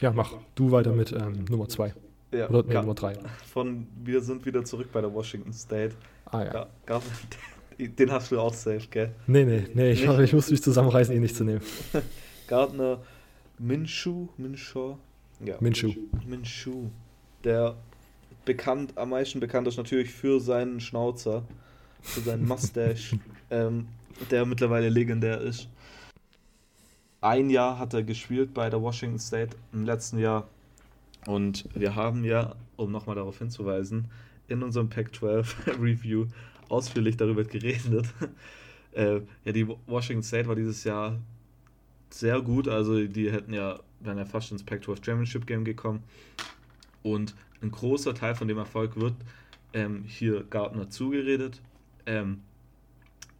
[0.00, 1.94] ja, mach du weiter mit ähm, Nummer 2.
[2.32, 3.14] Ja, Oder nee, Nummer 3.
[3.52, 5.94] Von Wir sind wieder zurück bei der Washington State.
[6.26, 6.66] Ah ja.
[6.84, 7.02] Gar,
[7.78, 9.14] den hast du auch safe, gell?
[9.26, 11.62] Nee, nee, nee, ich, ich muss mich zusammenreißen, ihn nicht zu nehmen.
[12.46, 13.00] Gardner
[13.58, 14.98] Minshu, Minshaw.
[15.40, 15.92] Ja, Minshu.
[16.26, 16.90] Minshu.
[17.42, 17.76] Der
[18.44, 21.42] bekannt, am meisten bekannt ist natürlich für seinen Schnauzer,
[22.02, 23.18] für seinen Mustache,
[23.50, 23.88] ähm,
[24.30, 25.68] der mittlerweile legendär ist.
[27.20, 30.46] Ein Jahr hat er gespielt bei der Washington State im letzten Jahr.
[31.26, 34.10] Und wir haben ja, um nochmal darauf hinzuweisen,
[34.48, 35.46] in unserem Pac-12
[35.80, 36.26] Review
[36.68, 38.06] ausführlich darüber geredet.
[38.92, 41.18] äh, ja, die Washington State war dieses Jahr
[42.10, 42.68] sehr gut.
[42.68, 46.02] Also die hätten ja, wären ja fast ins Pac-12 Championship Game gekommen.
[47.02, 49.14] Und ein großer Teil von dem Erfolg wird
[49.72, 51.60] ähm, hier Gardner zugeredet.
[52.06, 52.42] Ähm,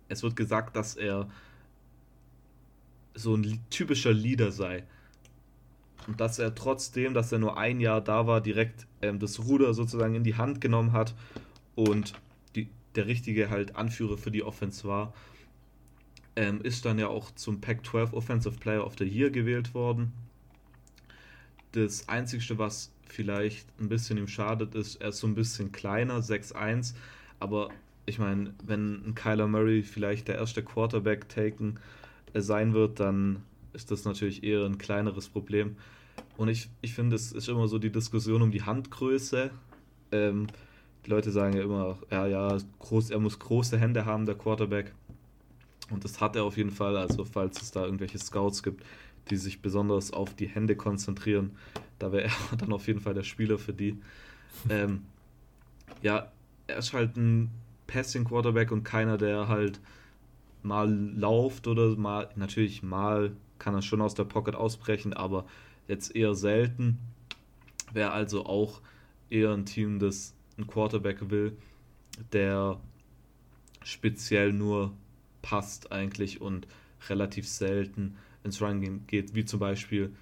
[0.08, 1.28] es wird gesagt, dass er
[3.14, 4.84] so ein typischer Leader sei.
[6.06, 9.72] Und dass er trotzdem, dass er nur ein Jahr da war, direkt ähm, das Ruder
[9.72, 11.14] sozusagen in die Hand genommen hat
[11.74, 12.14] und
[12.94, 15.12] der richtige halt Anführer für die Offense war.
[16.36, 20.12] Ähm, ist dann ja auch zum Pac-12 Offensive Player of the Year gewählt worden.
[21.72, 26.20] Das Einzige, was vielleicht ein bisschen ihm schadet, ist, er ist so ein bisschen kleiner,
[26.20, 26.94] 6'1,
[27.38, 27.68] aber
[28.06, 31.78] ich meine, wenn Kyler Murray vielleicht der erste Quarterback taken
[32.32, 33.42] äh, sein wird, dann
[33.72, 35.76] ist das natürlich eher ein kleineres Problem.
[36.36, 39.50] Und ich, ich finde, es ist immer so die Diskussion um die Handgröße.
[40.12, 40.46] Ähm,
[41.04, 44.92] die Leute sagen ja immer, ja, ja, groß, er muss große Hände haben, der Quarterback.
[45.90, 46.96] Und das hat er auf jeden Fall.
[46.96, 48.84] Also, falls es da irgendwelche Scouts gibt,
[49.30, 51.52] die sich besonders auf die Hände konzentrieren,
[51.98, 53.98] da wäre er dann auf jeden Fall der Spieler für die.
[54.70, 55.02] Ähm,
[56.02, 56.32] ja,
[56.66, 57.50] er ist halt ein
[57.86, 59.80] Passing Quarterback und keiner, der halt
[60.62, 65.44] mal lauft oder mal, natürlich mal kann er schon aus der Pocket ausbrechen, aber
[65.86, 66.98] jetzt eher selten.
[67.92, 68.80] Wäre also auch
[69.30, 71.56] eher ein Team, das einen Quarterback will,
[72.32, 72.80] der
[73.82, 74.92] speziell nur
[75.42, 76.66] passt eigentlich und
[77.08, 80.14] relativ selten ins Run geht, wie zum Beispiel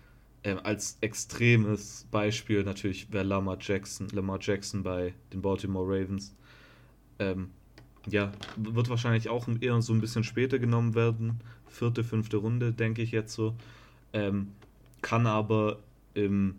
[0.44, 6.34] ähm, als extremes Beispiel natürlich wäre Lamar Jackson, Lamar Jackson bei den Baltimore Ravens.
[7.18, 7.50] Ähm,
[8.08, 11.40] ja, wird wahrscheinlich auch eher so ein bisschen später genommen werden.
[11.68, 13.54] Vierte, fünfte Runde, denke ich jetzt so.
[14.12, 14.48] Ähm,
[15.00, 15.78] kann aber
[16.14, 16.56] im,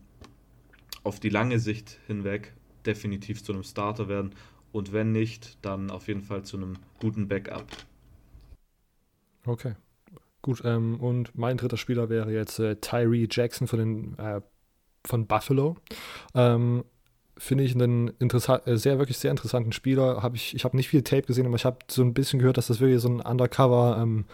[1.03, 2.53] auf die lange Sicht hinweg
[2.85, 4.35] definitiv zu einem Starter werden.
[4.71, 7.65] Und wenn nicht, dann auf jeden Fall zu einem guten Backup.
[9.45, 9.75] Okay.
[10.41, 14.41] Gut, ähm, und mein dritter Spieler wäre jetzt äh, Tyree Jackson von, den, äh,
[15.05, 15.77] von Buffalo.
[16.35, 16.83] Ähm,
[17.43, 20.23] finde ich einen interessant, äh, sehr, wirklich sehr interessanten Spieler.
[20.23, 22.57] Hab ich ich habe nicht viel Tape gesehen, aber ich habe so ein bisschen gehört,
[22.57, 24.25] dass das wirklich so ein Undercover ähm,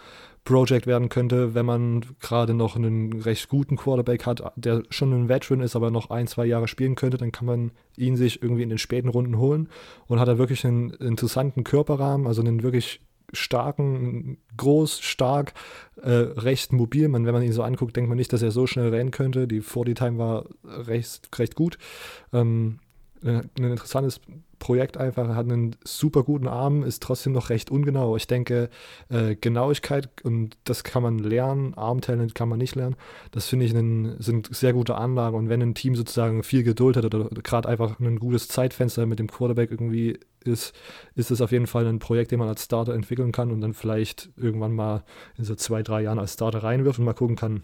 [0.46, 5.60] werden könnte, wenn man gerade noch einen recht guten Quarterback hat, der schon ein Veteran
[5.60, 8.68] ist, aber noch ein, zwei Jahre spielen könnte, dann kann man ihn sich irgendwie in
[8.68, 9.68] den späten Runden holen
[10.06, 13.00] und hat er wirklich einen interessanten Körperrahmen, also einen wirklich
[13.32, 15.52] starken, groß, stark,
[16.02, 17.08] äh, recht mobil.
[17.08, 19.46] Man, wenn man ihn so anguckt, denkt man nicht, dass er so schnell rennen könnte.
[19.46, 21.78] Die 40-Time war recht, recht gut.
[22.32, 22.80] Ähm,
[23.22, 24.20] ein interessantes
[24.60, 28.16] Projekt einfach, hat einen super guten Arm, ist trotzdem noch recht ungenau.
[28.16, 28.68] Ich denke,
[29.08, 32.94] äh, Genauigkeit und das kann man lernen, Armtalent kann man nicht lernen.
[33.32, 36.96] Das finde ich einen, sind sehr gute Anlagen und wenn ein Team sozusagen viel Geduld
[36.96, 40.74] hat oder gerade einfach ein gutes Zeitfenster mit dem Quarterback irgendwie ist,
[41.14, 43.74] ist es auf jeden Fall ein Projekt, den man als Starter entwickeln kann und dann
[43.74, 45.04] vielleicht irgendwann mal
[45.36, 47.62] in so zwei, drei Jahren als Starter reinwirft und mal gucken kann,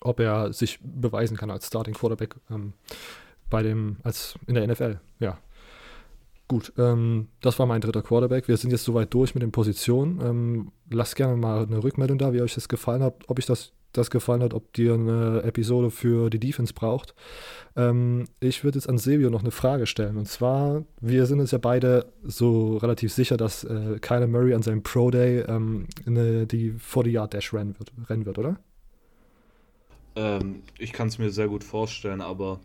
[0.00, 2.74] ob er sich beweisen kann als Starting Quarterback ähm,
[3.50, 5.00] bei dem, als in der NFL.
[5.18, 5.38] Ja.
[6.50, 8.48] Gut, ähm, das war mein dritter Quarterback.
[8.48, 10.20] Wir sind jetzt soweit durch mit den Positionen.
[10.20, 13.72] Ähm, lasst gerne mal eine Rückmeldung da, wie euch das gefallen hat, ob ich das,
[13.92, 17.14] das gefallen hat, ob ihr eine Episode für die Defense braucht.
[17.76, 20.16] Ähm, ich würde jetzt an Silvio noch eine Frage stellen.
[20.16, 24.62] Und zwar, wir sind uns ja beide so relativ sicher, dass äh, Kyler Murray an
[24.62, 28.58] seinem Pro Day ähm, eine, die 40-Yard-Dash rennen wird, rennen wird, oder?
[30.16, 32.58] Ähm, ich kann es mir sehr gut vorstellen, aber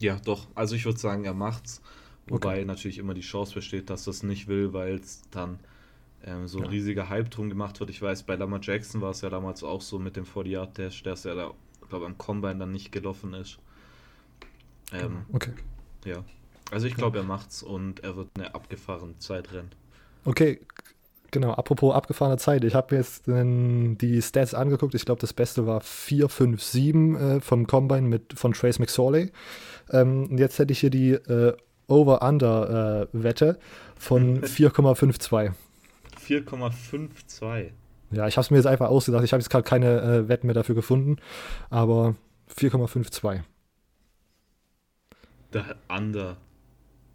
[0.00, 0.48] ja, doch.
[0.54, 1.80] Also ich würde sagen, er macht's.
[2.26, 2.64] Wobei okay.
[2.64, 5.58] natürlich immer die Chance besteht, dass das nicht will, weil es dann
[6.24, 6.70] ähm, so ein ja.
[6.70, 7.90] riesiger Hype drum gemacht wird.
[7.90, 11.14] Ich weiß, bei Lamar Jackson war es ja damals auch so mit dem 40-Yard-Dash, der
[11.14, 11.52] es ja da,
[11.88, 13.58] glaube am Combine dann nicht gelaufen ist.
[14.92, 15.52] Ähm, okay.
[16.04, 16.24] Ja.
[16.70, 19.70] Also ich glaube, er macht's und er wird eine abgefahrene Zeit rennen.
[20.24, 20.60] Okay,
[21.30, 21.52] genau.
[21.52, 22.62] Apropos abgefahrene Zeit.
[22.64, 24.94] Ich habe jetzt den, die Stats angeguckt.
[24.94, 29.32] Ich glaube, das Beste war 4-5-7 äh, vom Combine mit, von Trace McSorley.
[29.90, 31.56] Ähm, jetzt hätte ich hier die äh,
[31.88, 33.54] Over-Under-Wette äh,
[33.96, 35.52] von 4,52.
[36.26, 37.70] 4,52.
[38.12, 39.24] Ja, ich habe es mir jetzt einfach ausgedacht.
[39.24, 41.16] Ich habe jetzt gerade keine äh, Wetten mehr dafür gefunden,
[41.68, 42.16] aber
[42.56, 43.40] 4,52.
[45.52, 46.36] Der Under.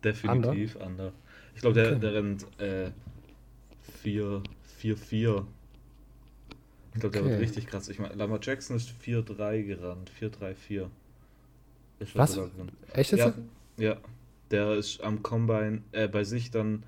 [0.04, 0.88] Definitiv Under.
[0.88, 1.14] under.
[1.56, 2.00] Ich glaube, der, okay.
[2.00, 2.92] der rennt äh,
[4.04, 4.44] 4,
[4.78, 5.48] 4, 4.
[6.94, 7.32] Ich glaube, der okay.
[7.32, 7.90] wird richtig krass.
[7.90, 10.12] Ich meine, Lamar Jackson ist 4-3 gerannt.
[10.20, 10.88] 4-3-4.
[12.14, 12.40] Was?
[12.94, 13.38] Echt jetzt?
[13.78, 13.98] Ja, ja.
[14.52, 16.84] Der ist am Combine äh, bei sich dann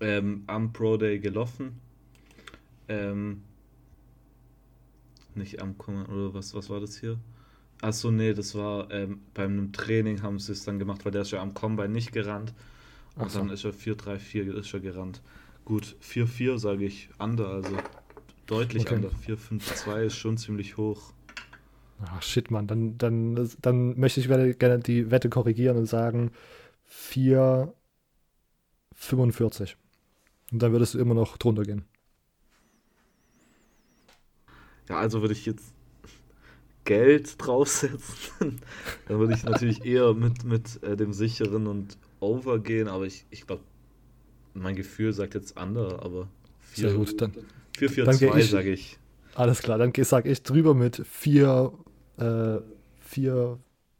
[0.00, 1.80] ähm, am Pro Day gelaufen.
[2.88, 3.42] Ähm,
[5.34, 7.18] nicht am Combine, oder was, was war das hier?
[7.80, 11.30] Achso, nee, das war ähm, beim Training haben sie es dann gemacht, weil der ist
[11.30, 12.52] ja am Combine nicht gerannt.
[13.16, 13.38] Und so.
[13.38, 15.22] dann ist er 4-3-4 ist er gerannt.
[15.64, 17.76] Gut, 4-4 sage ich under, also
[18.46, 18.96] deutlich okay.
[18.96, 19.10] under.
[19.10, 21.12] 4-5-2 ist schon ziemlich hoch.
[22.00, 26.30] Ach shit, Mann, dann, dann, dann möchte ich gerne die Wette korrigieren und sagen
[26.90, 29.74] 4,45.
[30.52, 31.84] Und dann würdest du immer noch drunter gehen.
[34.88, 35.74] Ja, also würde ich jetzt
[36.84, 38.62] Geld draufsetzen,
[39.08, 43.26] dann würde ich natürlich eher mit, mit äh, dem sicheren und over gehen, aber ich,
[43.28, 43.62] ich glaube,
[44.54, 46.28] mein Gefühl sagt jetzt under, aber
[46.60, 47.32] 4, Sehr gut, dann
[47.76, 48.98] 4, 4, 2 sage ich.
[49.34, 51.74] Alles klar, dann sage ich drüber mit 4,
[52.18, 52.60] äh,
[53.00, 53.58] 4,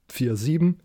[0.09, 0.81] 4, 7.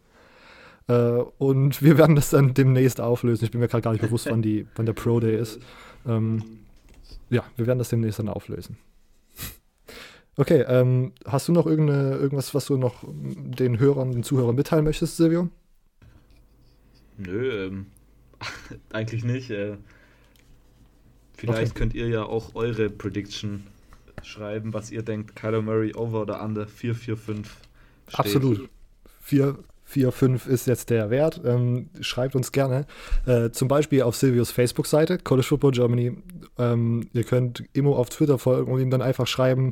[0.88, 0.94] Äh,
[1.38, 3.46] und wir werden das dann demnächst auflösen.
[3.46, 5.60] Ich bin mir gerade gar nicht bewusst, wann, die, wann der Pro Day ist.
[6.06, 6.44] Ähm,
[7.30, 8.78] ja, wir werden das demnächst dann auflösen.
[10.36, 15.18] Okay, ähm, hast du noch irgendwas, was du noch den Hörern, den Zuhörern mitteilen möchtest,
[15.18, 15.50] Silvio?
[17.18, 17.86] Nö, ähm,
[18.92, 19.52] eigentlich nicht.
[19.52, 19.78] Äh,
[21.38, 21.80] vielleicht okay.
[21.80, 23.68] könnt ihr ja auch eure Prediction
[24.22, 27.52] schreiben, was ihr denkt, Kyler Murray over oder under 445
[28.08, 28.20] steht.
[28.20, 28.70] Absolut.
[29.22, 31.42] 4, 4, 5 ist jetzt der Wert.
[31.46, 32.86] Ähm, schreibt uns gerne.
[33.26, 36.18] Äh, zum Beispiel auf Silvios Facebook-Seite, College Football Germany.
[36.58, 39.72] Ähm, ihr könnt Immo auf Twitter folgen und ihm dann einfach schreiben,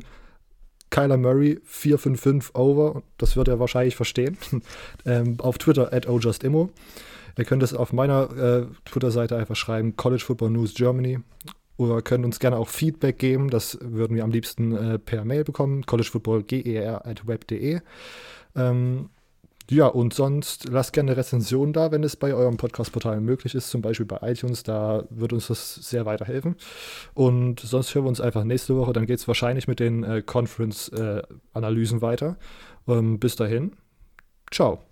[0.90, 3.02] Kyler Murray 455 over.
[3.18, 4.36] Das wird er wahrscheinlich verstehen.
[5.06, 6.70] ähm, auf Twitter at ojustimmo.
[7.38, 11.20] Ihr könnt es auf meiner äh, Twitter-Seite einfach schreiben, College Football News Germany
[11.84, 13.50] oder könnt uns gerne auch Feedback geben.
[13.50, 15.84] Das würden wir am liebsten äh, per Mail bekommen.
[15.86, 17.80] collegefootballger.web.de.
[18.54, 19.08] Ähm,
[19.70, 23.70] ja, und sonst lasst gerne eine Rezension da, wenn es bei eurem Podcast-Portal möglich ist,
[23.70, 24.64] zum Beispiel bei iTunes.
[24.64, 26.56] Da wird uns das sehr weiterhelfen.
[27.14, 28.92] Und sonst hören wir uns einfach nächste Woche.
[28.92, 32.36] Dann geht es wahrscheinlich mit den äh, Conference-Analysen äh, weiter.
[32.86, 33.72] Ähm, bis dahin.
[34.50, 34.91] Ciao.